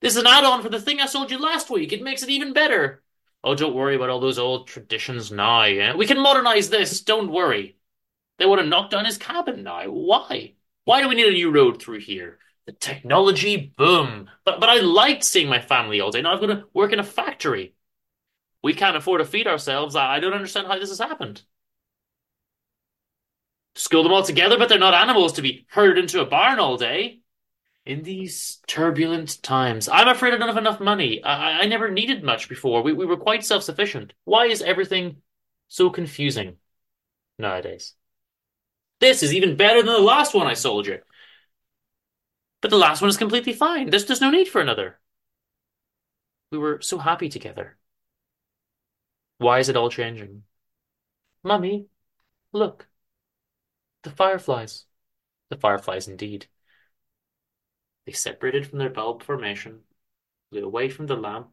[0.00, 1.92] This is an add-on for the thing I sold you last week.
[1.92, 3.02] It makes it even better.
[3.42, 5.62] Oh, don't worry about all those old traditions now.
[5.62, 5.94] Eh?
[5.94, 7.00] We can modernize this.
[7.00, 7.76] Don't worry.
[8.38, 9.84] They want to knock down his cabin now.
[9.90, 10.54] Why?
[10.84, 12.38] Why do we need a new road through here?
[12.68, 14.28] The technology, boom.
[14.44, 16.20] But but I liked seeing my family all day.
[16.20, 17.72] Now I've got to work in a factory.
[18.62, 19.96] We can't afford to feed ourselves.
[19.96, 21.40] I, don't understand how this has happened.
[23.74, 26.76] School them all together, but they're not animals to be herded into a barn all
[26.76, 27.20] day.
[27.86, 31.24] In these turbulent times, I'm afraid I don't have enough money.
[31.24, 32.82] I, I never needed much before.
[32.82, 34.12] We, we were quite self-sufficient.
[34.24, 35.22] Why is everything
[35.68, 36.56] so confusing
[37.38, 37.94] nowadays?
[39.00, 40.98] This is even better than the last one I sold you.
[42.60, 43.90] But the last one is completely fine.
[43.90, 44.98] There's, there's no need for another.
[46.50, 47.76] We were so happy together.
[49.38, 50.42] Why is it all changing?
[51.44, 51.86] Mummy,
[52.52, 52.88] look.
[54.02, 54.86] The fireflies.
[55.50, 56.46] The fireflies indeed.
[58.06, 59.80] They separated from their bulb formation,
[60.50, 61.50] flew away from the lamp,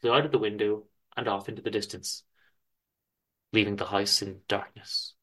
[0.00, 0.84] flew out of the window,
[1.16, 2.24] and off into the distance,
[3.52, 5.14] leaving the house in darkness.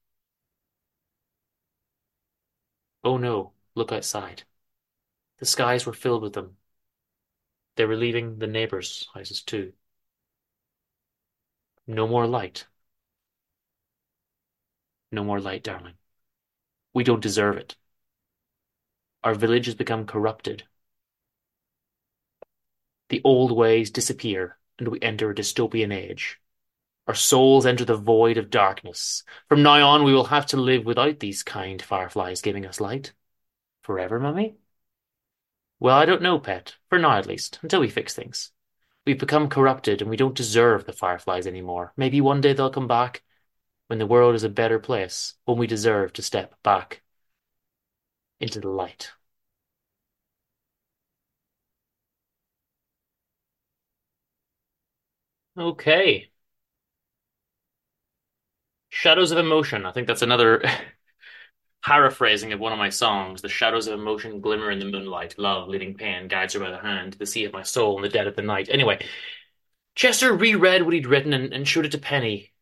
[3.04, 4.44] Oh no, look outside.
[5.38, 6.56] The skies were filled with them.
[7.76, 9.72] They were leaving the neighbors' houses too.
[11.86, 12.66] No more light.
[15.10, 15.94] No more light, darling.
[16.92, 17.76] We don't deserve it.
[19.22, 20.64] Our village has become corrupted.
[23.08, 26.40] The old ways disappear, and we enter a dystopian age.
[27.06, 29.24] Our souls enter the void of darkness.
[29.48, 33.12] From now on, we will have to live without these kind fireflies giving us light.
[33.82, 34.56] Forever, Mummy?
[35.84, 36.74] Well, I don't know, Pet.
[36.88, 38.50] For now, at least, until we fix things.
[39.04, 41.92] We've become corrupted, and we don't deserve the fireflies anymore.
[41.96, 43.24] Maybe one day they'll come back,
[43.88, 47.02] when the world is a better place, when we deserve to step back
[48.38, 49.10] into the light.
[55.56, 56.30] Okay.
[58.88, 59.84] Shadows of Emotion.
[59.84, 60.62] I think that's another
[61.84, 63.42] paraphrasing of one of my songs.
[63.42, 65.34] The shadows of emotion glimmer in the moonlight.
[65.38, 68.08] Love, leading pain, guides her by the hand the sea of my soul in the
[68.08, 68.68] dead of the night.
[68.70, 69.04] Anyway,
[69.94, 72.52] Chester reread what he'd written and, and showed it to Penny.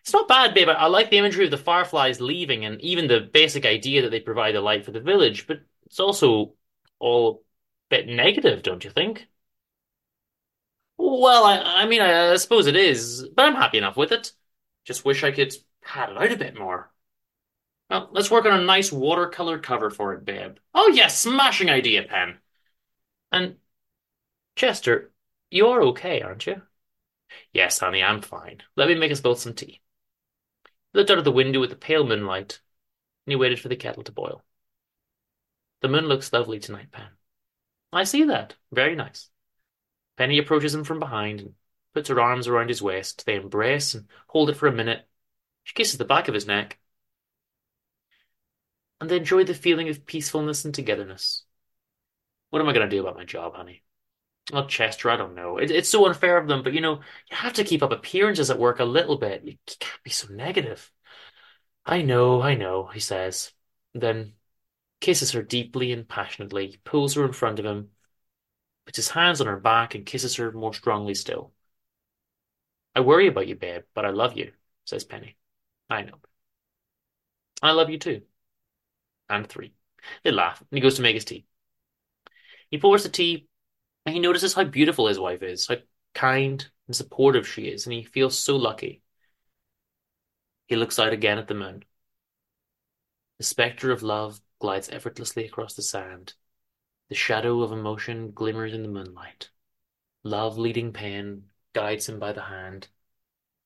[0.00, 0.68] It's not bad, babe.
[0.68, 4.20] I like the imagery of the fireflies leaving and even the basic idea that they
[4.20, 6.54] provide a light for the village, but it's also
[6.98, 7.44] all
[7.90, 9.26] a bit negative, don't you think?
[10.98, 14.32] Well, I, I mean, I, I suppose it is, but I'm happy enough with it.
[14.84, 16.91] Just wish I could pad it out a bit more.
[17.92, 20.56] Well, let's work on a nice watercolor cover for it, babe.
[20.74, 22.38] Oh, yes, smashing idea, Pen.
[23.30, 23.56] And,
[24.56, 25.12] Chester,
[25.50, 26.62] you're okay, aren't you?
[27.52, 28.62] Yes, honey, I'm fine.
[28.76, 29.82] Let me make us both some tea.
[30.64, 32.62] He looked out of the window at the pale moonlight,
[33.26, 34.42] and he waited for the kettle to boil.
[35.82, 37.10] The moon looks lovely tonight, Pen.
[37.92, 38.54] I see that.
[38.72, 39.28] Very nice.
[40.16, 41.54] Penny approaches him from behind and
[41.92, 43.26] puts her arms around his waist.
[43.26, 45.06] They embrace and hold it for a minute.
[45.64, 46.78] She kisses the back of his neck.
[49.02, 51.42] And they enjoy the feeling of peacefulness and togetherness.
[52.50, 53.82] What am I going to do about my job, honey?
[54.52, 55.58] Well, Chester, I don't know.
[55.58, 58.48] It, it's so unfair of them, but you know, you have to keep up appearances
[58.48, 59.42] at work a little bit.
[59.42, 60.88] You can't be so negative.
[61.84, 63.50] I know, I know, he says.
[63.92, 64.34] Then
[65.00, 67.90] kisses her deeply and passionately, pulls her in front of him,
[68.86, 71.52] puts his hands on her back, and kisses her more strongly still.
[72.94, 74.52] I worry about you, babe, but I love you,
[74.84, 75.36] says Penny.
[75.90, 76.20] I know.
[77.62, 78.22] I love you too.
[79.32, 79.72] And three.
[80.24, 81.46] They laugh, and he goes to make his tea.
[82.70, 83.48] He pours the tea,
[84.04, 85.76] and he notices how beautiful his wife is, how
[86.12, 89.00] kind and supportive she is, and he feels so lucky.
[90.66, 91.82] He looks out again at the moon.
[93.38, 96.34] The spectre of love glides effortlessly across the sand.
[97.08, 99.48] The shadow of emotion glimmers in the moonlight.
[100.24, 102.88] Love leading pain guides him by the hand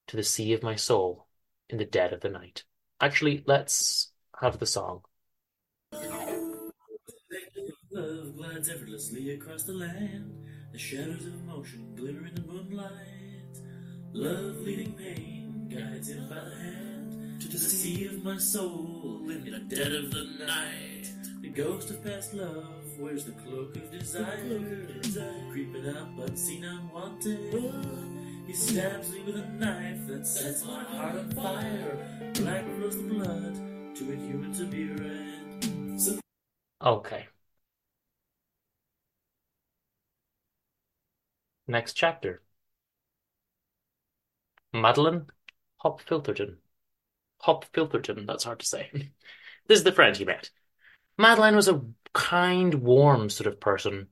[0.06, 1.26] to the sea of my soul
[1.68, 2.62] in the dead of the night.
[3.00, 5.02] Actually, let's have the song.
[5.92, 6.72] Love
[8.36, 10.32] glides effortlessly across the land.
[10.72, 12.90] The shadows of emotion glitter in the moonlight.
[14.12, 19.50] Love leading pain guides him by the hand to the sea of my soul in
[19.50, 21.10] the dead of the night.
[21.40, 24.86] The ghost of past love wears the cloak of desire,
[25.50, 27.72] creeping up unseen, unwanted.
[28.46, 32.32] He stabs me with a knife that sets my heart on fire.
[32.34, 33.54] Black rose the blood,
[33.94, 35.45] too inhuman to be read.
[36.80, 37.28] Okay.
[41.68, 42.42] Next chapter.
[44.72, 45.26] Madeline
[45.78, 46.58] Hop Filtherton.
[47.40, 48.90] Hop Filtherton, that's hard to say.
[49.68, 50.50] This is the friend he met.
[51.18, 54.08] Madeline was a kind, warm sort of person.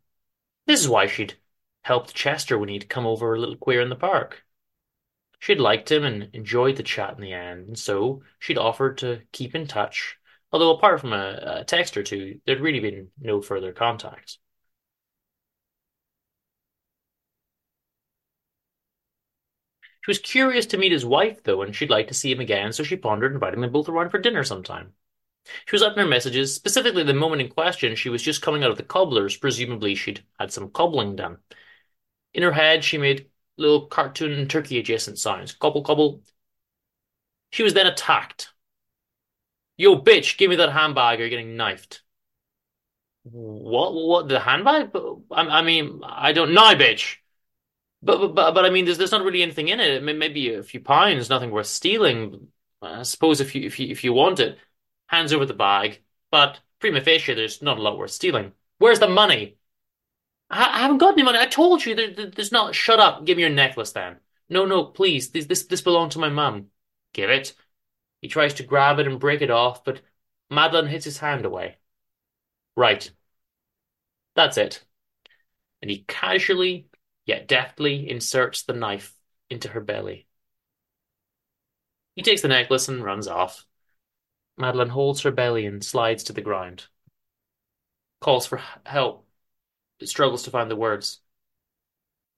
[0.67, 1.35] This is why she'd
[1.83, 4.45] helped Chester when he'd come over a little queer in the park.
[5.39, 9.23] She'd liked him and enjoyed the chat in the end, and so she'd offered to
[9.31, 10.19] keep in touch,
[10.55, 14.39] although apart from a, a text or two, there'd really been no further contact.
[20.03, 22.73] She was curious to meet his wife, though, and she'd like to see him again,
[22.73, 24.95] so she pondered inviting them both around for dinner sometime.
[25.67, 28.65] She was up in her messages, specifically the moment in question she was just coming
[28.65, 31.39] out of the cobbler's, presumably she'd had some cobbling done.
[32.35, 35.53] In her head, she made little cartoon turkey adjacent sounds.
[35.55, 36.23] Cobble, cobble.
[37.51, 38.54] She was then attacked.
[39.77, 42.03] Yo, bitch, give me that handbag or you're getting knifed.
[43.25, 43.95] What?
[43.95, 44.29] What?
[44.29, 44.91] The handbag?
[45.31, 47.16] I, I mean, I don't know, bitch.
[48.03, 50.03] But, but, but but I mean, there's there's not really anything in it.
[50.03, 52.49] Maybe a few pounds, nothing worth stealing.
[52.83, 54.59] I suppose if you if you if you want it,
[55.07, 56.03] hands over the bag.
[56.31, 58.53] But prima facie, there's not a lot worth stealing.
[58.79, 59.57] Where's the money?
[60.51, 61.39] I, I haven't got any money.
[61.39, 62.75] I told you there, there's not.
[62.75, 63.25] Shut up.
[63.25, 64.18] Give me your necklace then.
[64.49, 65.31] No, no, please.
[65.31, 66.68] This this this belonged to my mum.
[67.12, 67.55] Give it.
[68.25, 70.01] He tries to grab it and break it off, but
[70.49, 71.77] Madeline hits his hand away.
[72.75, 73.11] Right.
[74.35, 74.83] That's it.
[75.83, 76.89] And he casually
[77.27, 79.14] yet deftly inserts the knife
[79.51, 80.27] into her belly.
[82.16, 83.66] He takes the necklace and runs off.
[84.57, 86.87] Madeline holds her belly and slides to the ground.
[88.22, 89.27] Calls for help,
[89.99, 91.20] but struggles to find the words.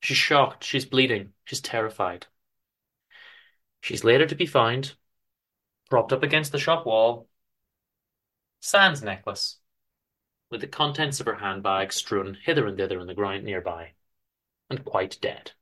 [0.00, 2.26] She's shocked, she's bleeding, she's terrified.
[3.82, 4.96] She's later to be found,
[5.88, 7.28] propped up against the shop wall,
[8.60, 9.58] Sans necklace,
[10.50, 13.92] with the contents of her handbag strewn hither and thither on the ground nearby
[14.68, 15.52] and quite dead.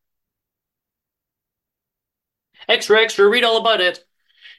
[2.69, 4.05] Extra, extra, read all about it.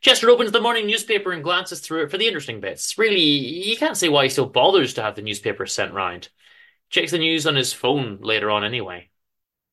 [0.01, 2.97] Chester opens the morning newspaper and glances through it for the interesting bits.
[2.97, 6.29] Really, you can't say why he still bothers to have the newspaper sent round.
[6.89, 9.09] Checks the news on his phone later on anyway.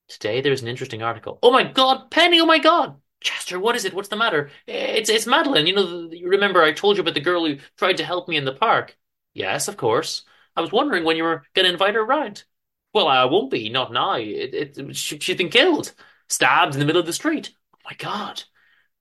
[0.08, 1.38] Today there's an interesting article.
[1.42, 3.01] Oh my god, Penny, oh my god!
[3.22, 3.94] Chester, what is it?
[3.94, 4.50] What's the matter?
[4.66, 5.66] It's it's Madeline.
[5.66, 8.36] You know, you remember I told you about the girl who tried to help me
[8.36, 8.96] in the park?
[9.34, 10.24] Yes, of course.
[10.56, 12.44] I was wondering when you were going to invite her round.
[12.92, 14.14] Well, I won't be, not now.
[14.16, 15.94] It, it, she, she's been killed,
[16.28, 17.52] stabbed in the middle of the street.
[17.74, 18.42] Oh my God.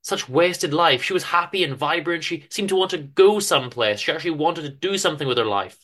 [0.03, 1.03] Such wasted life.
[1.03, 2.23] She was happy and vibrant.
[2.23, 3.99] She seemed to want to go someplace.
[3.99, 5.77] She actually wanted to do something with her life.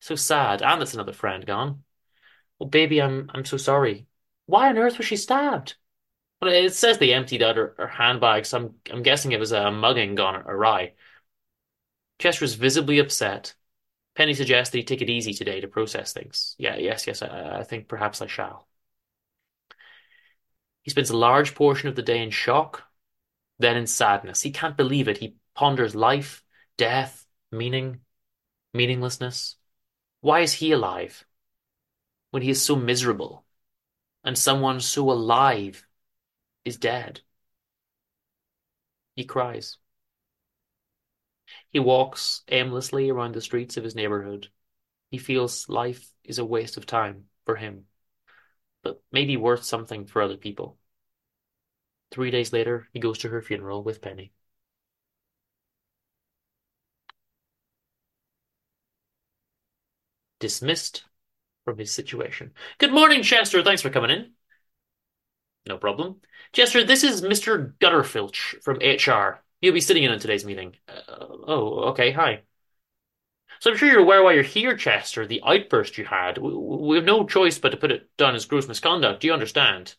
[0.00, 0.62] So sad.
[0.62, 1.84] And that's another friend gone.
[2.60, 4.06] Oh, baby, I'm I'm so sorry.
[4.46, 5.76] Why on earth was she stabbed?
[6.40, 9.52] Well, it says they emptied out her, her handbag, so I'm, I'm guessing it was
[9.52, 10.94] a mugging gone awry.
[12.20, 13.54] Chester is visibly upset.
[14.16, 16.54] Penny suggests that he take it easy today to process things.
[16.58, 18.68] Yeah, yes, yes, I, I think perhaps I shall.
[20.82, 22.84] He spends a large portion of the day in shock,
[23.58, 24.42] then in sadness.
[24.42, 25.18] He can't believe it.
[25.18, 26.44] He ponders life,
[26.78, 28.02] death, meaning,
[28.74, 29.56] meaninglessness.
[30.20, 31.26] Why is he alive
[32.30, 33.44] when he is so miserable
[34.24, 35.86] and someone so alive
[36.64, 37.20] is dead?
[39.14, 39.78] He cries.
[41.70, 44.50] He walks aimlessly around the streets of his neighborhood.
[45.10, 47.88] He feels life is a waste of time for him,
[48.82, 50.78] but maybe worth something for other people.
[52.12, 54.32] Three days later, he goes to her funeral with Penny.
[60.40, 61.04] Dismissed
[61.64, 62.52] from his situation.
[62.78, 63.62] Good morning, Chester.
[63.62, 64.34] Thanks for coming in.
[65.66, 66.20] No problem.
[66.52, 67.72] Chester, this is Mr.
[67.78, 69.42] Gutterfilch from HR.
[69.60, 70.76] He'll be sitting in on today's meeting.
[70.88, 72.42] Uh, oh, okay, hi.
[73.60, 76.38] So I'm sure you're aware why you're here, Chester, the outburst you had.
[76.38, 79.20] We, we have no choice but to put it down as gross misconduct.
[79.20, 79.94] Do you understand?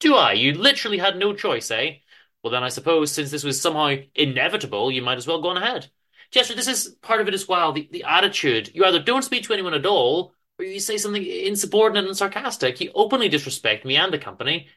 [0.00, 0.34] Do I?
[0.34, 1.96] You literally had no choice, eh?
[2.42, 5.58] Well, then I suppose since this was somehow inevitable, you might as well go on
[5.58, 5.90] ahead.
[6.32, 7.72] Chester, this is part of it as well.
[7.72, 8.72] The, the attitude.
[8.74, 12.80] You either don't speak to anyone at all, or you say something insubordinate and sarcastic.
[12.80, 14.68] You openly disrespect me and the company,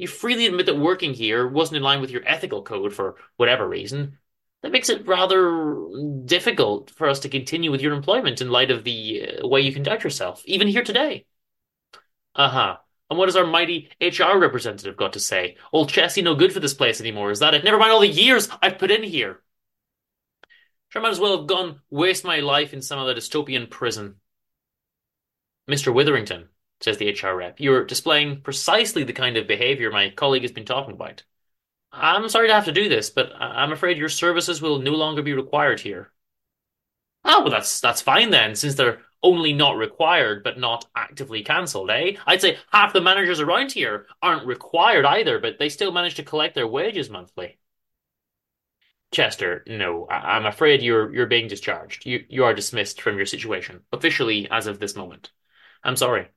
[0.00, 3.68] you freely admit that working here wasn't in line with your ethical code for whatever
[3.68, 4.16] reason.
[4.62, 5.76] That makes it rather
[6.24, 9.74] difficult for us to continue with your employment in light of the uh, way you
[9.74, 11.26] conduct yourself, even here today.
[12.34, 12.76] Uh huh.
[13.10, 15.56] And what has our mighty HR representative got to say?
[15.70, 17.62] Old Chessie no good for this place anymore, is that it?
[17.62, 19.42] Never mind all the years I've put in here.
[20.88, 24.16] Sure, I might as well have gone waste my life in some other dystopian prison.
[25.70, 25.92] Mr.
[25.92, 26.48] Witherington,
[26.80, 27.60] says the HR rep.
[27.60, 31.22] You're displaying precisely the kind of behavior my colleague has been talking about.
[31.92, 35.22] I'm sorry to have to do this, but I'm afraid your services will no longer
[35.22, 36.12] be required here.
[37.24, 41.90] Ah, well, that's that's fine then, since they're only not required but not actively cancelled,
[41.90, 42.16] eh?
[42.26, 46.22] I'd say half the managers around here aren't required either, but they still manage to
[46.22, 47.58] collect their wages monthly.
[49.12, 52.06] Chester, no, I- am afraid you're you're being discharged.
[52.06, 55.30] You you are dismissed from your situation officially as of this moment.
[55.84, 56.28] I'm sorry.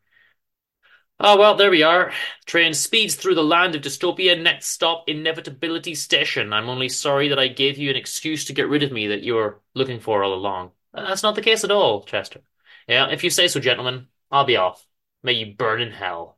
[1.26, 2.12] Oh, well, there we are.
[2.46, 4.40] Train speeds through the land of dystopia.
[4.40, 6.52] Next stop, Inevitability Station.
[6.52, 9.24] I'm only sorry that I gave you an excuse to get rid of me that
[9.24, 10.72] you were looking for all along.
[10.94, 12.42] Uh, that's not the case at all, Chester.
[12.90, 14.86] Yeah, if you say so, gentlemen, I'll be off.
[15.24, 16.38] May you burn in hell.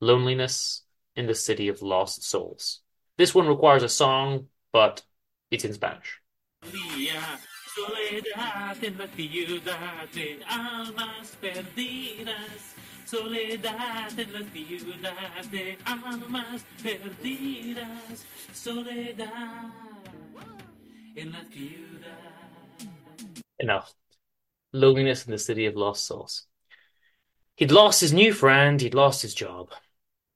[0.00, 0.82] Loneliness
[1.14, 2.80] in the City of Lost Souls.
[3.16, 5.04] This one requires a song, but
[5.52, 6.20] it's in Spanish.
[7.78, 12.74] Soledad en la ciudad de almas perdidas.
[13.04, 18.26] Soledad en la ciudad de almas perdidas.
[18.52, 19.70] Soledad
[21.14, 22.38] en la ciudad.
[23.60, 23.94] Enough.
[24.72, 26.48] Loneliness in the City of Lost Souls.
[27.54, 29.70] He'd lost his new friend, he'd lost his job.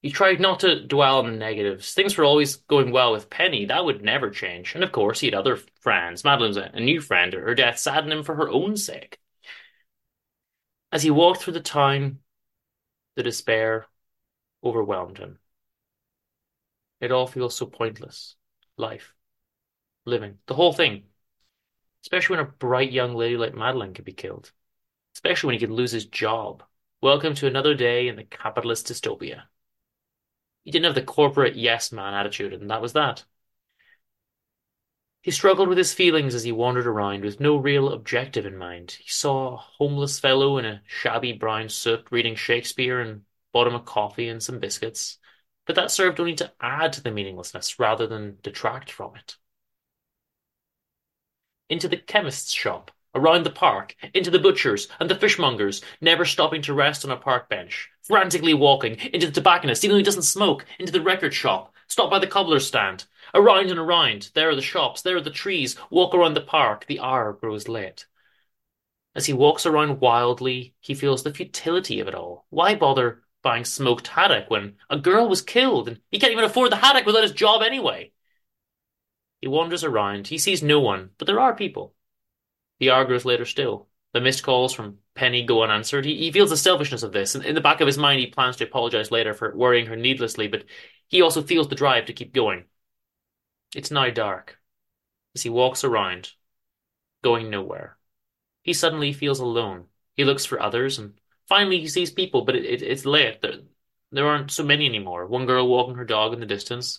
[0.03, 1.94] He tried not to dwell on the negatives.
[1.94, 3.66] Things were always going well with Penny.
[3.66, 4.74] That would never change.
[4.74, 6.24] And of course, he had other friends.
[6.24, 7.32] Madeline's a, new friend.
[7.32, 9.20] Her death saddened him for her own sake.
[10.90, 12.18] As he walked through the town,
[13.14, 13.86] the despair
[14.64, 15.38] overwhelmed him.
[17.00, 18.34] It all feels so pointless.
[18.76, 19.14] Life.
[20.05, 20.38] Living.
[20.46, 21.05] The whole thing.
[22.05, 24.50] Especially when a bright young lady like Madeline could be killed.
[25.14, 26.64] Especially when he could lose his job.
[27.00, 29.42] Welcome to another day in the capitalist dystopia.
[30.65, 33.25] He didn't have the corporate yes man attitude, and that was that.
[35.23, 38.91] He struggled with his feelings as he wandered around with no real objective in mind.
[38.91, 43.75] He saw a homeless fellow in a shabby brown suit reading Shakespeare and bought him
[43.77, 45.19] a coffee and some biscuits,
[45.65, 49.37] but that served only to add to the meaninglessness rather than detract from it.
[51.69, 56.63] Into the chemist's shop, around the park, into the butcher's and the fishmonger's, never stopping
[56.63, 60.23] to rest on a park bench, frantically walking, into the tobacconist, even though he doesn't
[60.23, 63.05] smoke, into the record shop, stop by the cobbler's stand,
[63.35, 66.87] around and around, there are the shops, there are the trees, walk around the park,
[66.87, 68.07] the hour grows late.
[69.15, 72.47] As he walks around wildly, he feels the futility of it all.
[72.49, 76.73] Why bother buying smoked haddock when a girl was killed and he can't even afford
[76.73, 78.13] the haddock without his job anyway?
[79.43, 81.95] He wanders around, he sees no one, but there are people.
[82.83, 83.87] The argues later still.
[84.12, 86.05] The missed calls from Penny go unanswered.
[86.05, 88.26] He, he feels the selfishness of this, and in the back of his mind, he
[88.26, 90.64] plans to apologize later for worrying her needlessly, but
[91.07, 92.64] he also feels the drive to keep going.
[93.72, 94.59] It's now dark.
[95.37, 96.33] As he walks around,
[97.22, 97.99] going nowhere,
[98.62, 99.85] he suddenly feels alone.
[100.16, 101.14] He looks for others, and
[101.47, 103.43] finally he sees people, but it, it, it's late.
[103.43, 103.61] There,
[104.11, 105.28] there aren't so many anymore.
[105.28, 106.99] One girl walking her dog in the distance,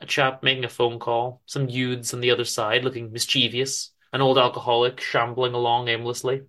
[0.00, 4.22] a chap making a phone call, some youths on the other side looking mischievous an
[4.22, 6.42] old alcoholic shambling along aimlessly.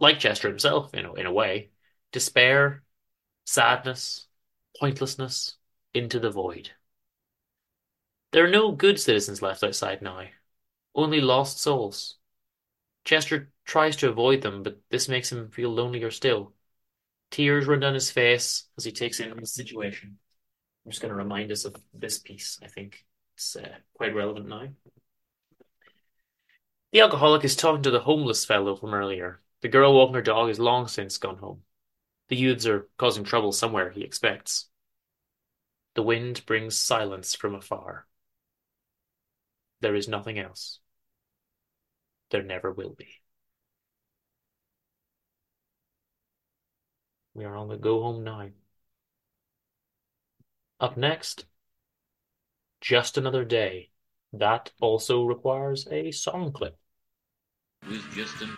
[0.00, 1.70] Like Chester himself, you know, in a way,
[2.10, 2.82] despair,
[3.46, 4.26] sadness,
[4.80, 5.54] pointlessness,
[5.94, 6.72] into the void.
[8.32, 10.24] There are no good citizens left outside now,
[10.96, 12.16] only lost souls.
[13.04, 16.54] Chester tries to avoid them, but this makes him feel lonelier still.
[17.30, 20.18] Tears run down his face as he takes in the situation.
[20.84, 23.06] I'm just going to remind us of this piece, I think.
[23.34, 24.68] It's uh, quite relevant now.
[26.92, 29.40] The alcoholic is talking to the homeless fellow from earlier.
[29.62, 31.62] The girl walking her dog is long since gone home.
[32.28, 34.68] The youths are causing trouble somewhere, he expects.
[35.94, 38.06] The wind brings silence from afar.
[39.80, 40.80] There is nothing else.
[42.30, 43.08] There never will be.
[47.34, 48.50] We are on the go home now.
[50.80, 51.46] Up next,
[52.82, 53.90] just Another Day.
[54.32, 56.76] That also requires a song clip.
[57.84, 58.56] It was just another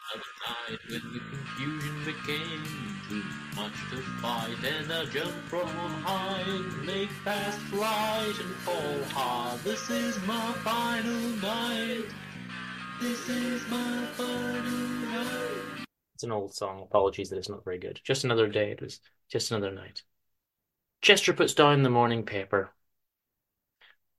[0.48, 2.64] night when the confusion became
[3.08, 3.22] too
[3.54, 9.60] much to fight, and I jumped from high and make fast flight and fall hard.
[9.60, 12.06] This is my final night.
[13.00, 14.78] This is my final
[15.12, 15.84] night.
[16.14, 16.82] It's an old song.
[16.82, 18.00] Apologies that it's not very good.
[18.04, 18.70] Just another day.
[18.70, 20.02] It was just another night.
[21.02, 22.73] Chester puts down the morning paper.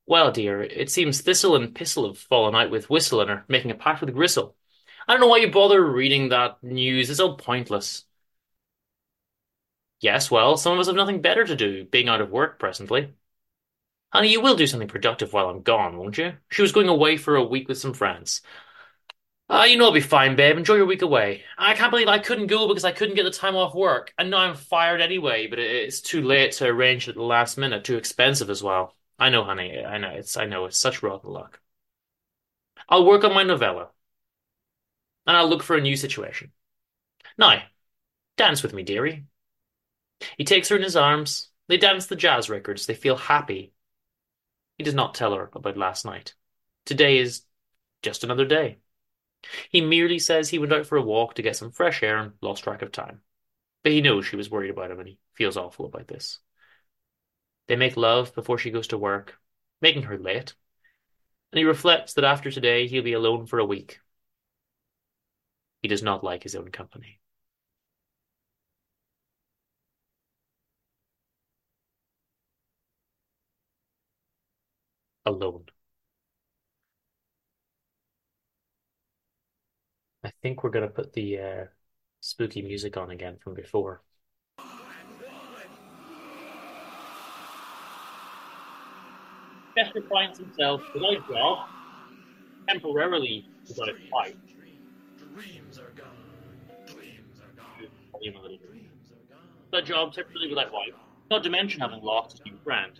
[0.06, 3.70] Well, dear, it seems Thistle and Pistol have fallen out with Whistle and are making
[3.70, 4.56] a pact with Gristle.
[5.06, 7.10] I don't know why you bother reading that news.
[7.10, 8.04] It's all pointless.
[10.00, 13.14] Yes, well, some of us have nothing better to do, being out of work presently.
[14.12, 16.34] Honey, you will do something productive while I'm gone, won't you?
[16.50, 18.42] She was going away for a week with some friends.
[19.48, 20.56] Ah, uh, you know I'll be fine, babe.
[20.56, 21.44] Enjoy your week away.
[21.58, 24.30] I can't believe I couldn't go because I couldn't get the time off work, and
[24.30, 27.96] now I'm fired anyway, but it's too late to arrange at the last minute, too
[27.96, 28.95] expensive as well.
[29.18, 29.84] I know, honey.
[29.84, 31.60] I know it's I know it's such rotten luck.
[32.88, 33.90] I'll work on my novella.
[35.26, 36.52] And I'll look for a new situation.
[37.38, 37.62] Now,
[38.36, 39.26] dance with me, dearie.
[40.38, 41.50] He takes her in his arms.
[41.68, 42.86] They dance the jazz records.
[42.86, 43.72] They feel happy.
[44.78, 46.34] He does not tell her about last night.
[46.84, 47.42] Today is
[48.02, 48.78] just another day.
[49.70, 52.32] He merely says he went out for a walk to get some fresh air and
[52.40, 53.22] lost track of time.
[53.82, 56.40] But he knows she was worried about him and he feels awful about this.
[57.68, 59.38] They make love before she goes to work,
[59.80, 60.54] making her late,
[61.52, 64.00] and he reflects that after today he'll be alone for a week.
[65.80, 67.18] He does not like his own company.
[75.26, 75.66] Alone.
[80.24, 81.64] I think we're going to put the uh,
[82.20, 84.02] spooky music on again from before.
[89.76, 91.68] Chester finds himself without job,
[92.68, 94.38] temporarily without a fight.
[95.34, 96.16] Dreams are gone.
[96.94, 98.58] Dreams are gone.
[99.72, 100.94] The job temporarily without a wife,
[101.30, 102.92] not to mention having lost his new friend.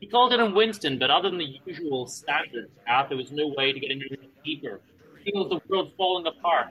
[0.00, 3.48] He called in on Winston, but other than the usual standard chat, there was no
[3.56, 4.82] way to get into his deeper.
[5.24, 6.68] He feels the world falling apart.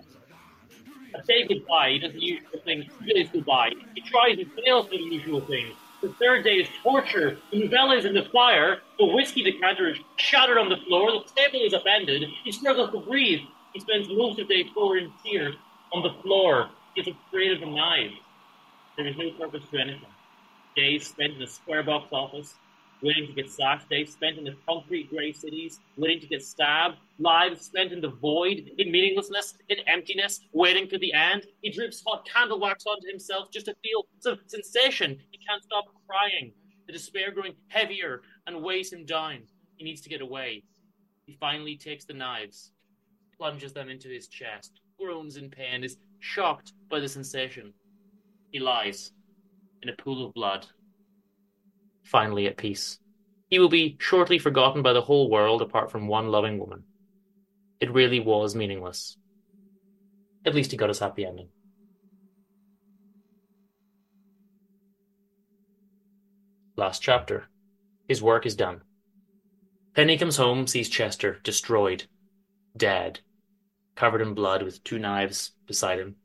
[1.15, 3.71] A say goodbye, he does the usual thing, he says goodbye.
[3.95, 5.75] He tries and fails for the usual thing.
[6.05, 7.39] The third day is torture.
[7.51, 8.77] The novella is in the fire.
[8.99, 11.11] The whiskey decanter is shattered on the floor.
[11.11, 12.29] The table is upended.
[12.43, 13.39] He struggles to breathe.
[13.73, 15.55] He spends most of the day pouring tears
[15.91, 16.69] on the floor.
[16.93, 18.13] He is afraid of the knives.
[18.95, 20.05] There is no purpose to anything.
[20.75, 22.53] Days spent in a square box office,
[23.05, 23.89] waiting to get sacked.
[23.89, 26.97] Days spent in the concrete grey cities, waiting to get stabbed.
[27.19, 31.45] Lives spent in the void, in meaninglessness, in emptiness, waiting for the end.
[31.61, 35.17] He drips hot candle wax onto himself just to feel some sensation.
[35.31, 36.51] He can't stop crying.
[36.87, 39.43] The despair growing heavier and weighs him down.
[39.77, 40.63] He needs to get away.
[41.25, 42.71] He finally takes the knives,
[43.37, 47.73] plunges them into his chest, groans in pain, is shocked by the sensation.
[48.51, 49.11] He lies
[49.81, 50.65] in a pool of blood,
[52.05, 52.99] finally at peace.
[53.49, 56.83] He will be shortly forgotten by the whole world apart from one loving woman.
[57.79, 59.17] It really was meaningless.
[60.45, 61.49] At least he got his happy ending.
[66.77, 67.45] Last chapter.
[68.07, 68.81] His work is done.
[69.95, 72.03] Penny comes home, sees Chester destroyed,
[72.75, 73.21] dead,
[73.95, 76.15] covered in blood with two knives beside him.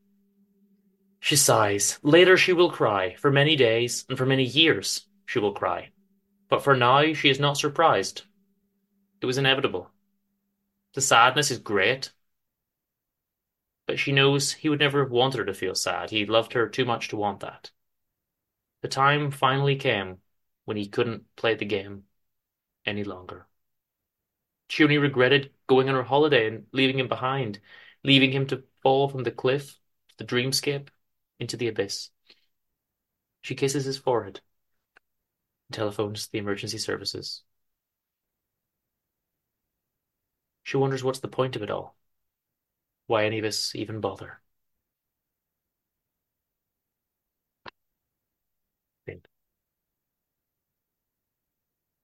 [1.20, 1.98] She sighs.
[2.02, 3.14] Later she will cry.
[3.14, 5.92] For many days, and for many years, she will cry.
[6.48, 8.22] But for now, she is not surprised.
[9.20, 9.88] It was inevitable.
[10.94, 12.10] The sadness is great.
[13.86, 16.10] But she knows he would never have wanted her to feel sad.
[16.10, 17.70] He loved her too much to want that.
[18.82, 20.18] The time finally came
[20.64, 22.02] when he couldn't play the game
[22.84, 23.46] any longer.
[24.68, 27.60] She only regretted going on her holiday and leaving him behind,
[28.02, 29.78] leaving him to fall from the cliff
[30.16, 30.88] the dreamscape
[31.38, 32.10] into the abyss.
[33.42, 34.40] She kisses his forehead
[35.70, 37.42] telephones the emergency services.
[40.62, 41.96] She wonders what's the point of it all.
[43.08, 44.40] Why any of us even bother.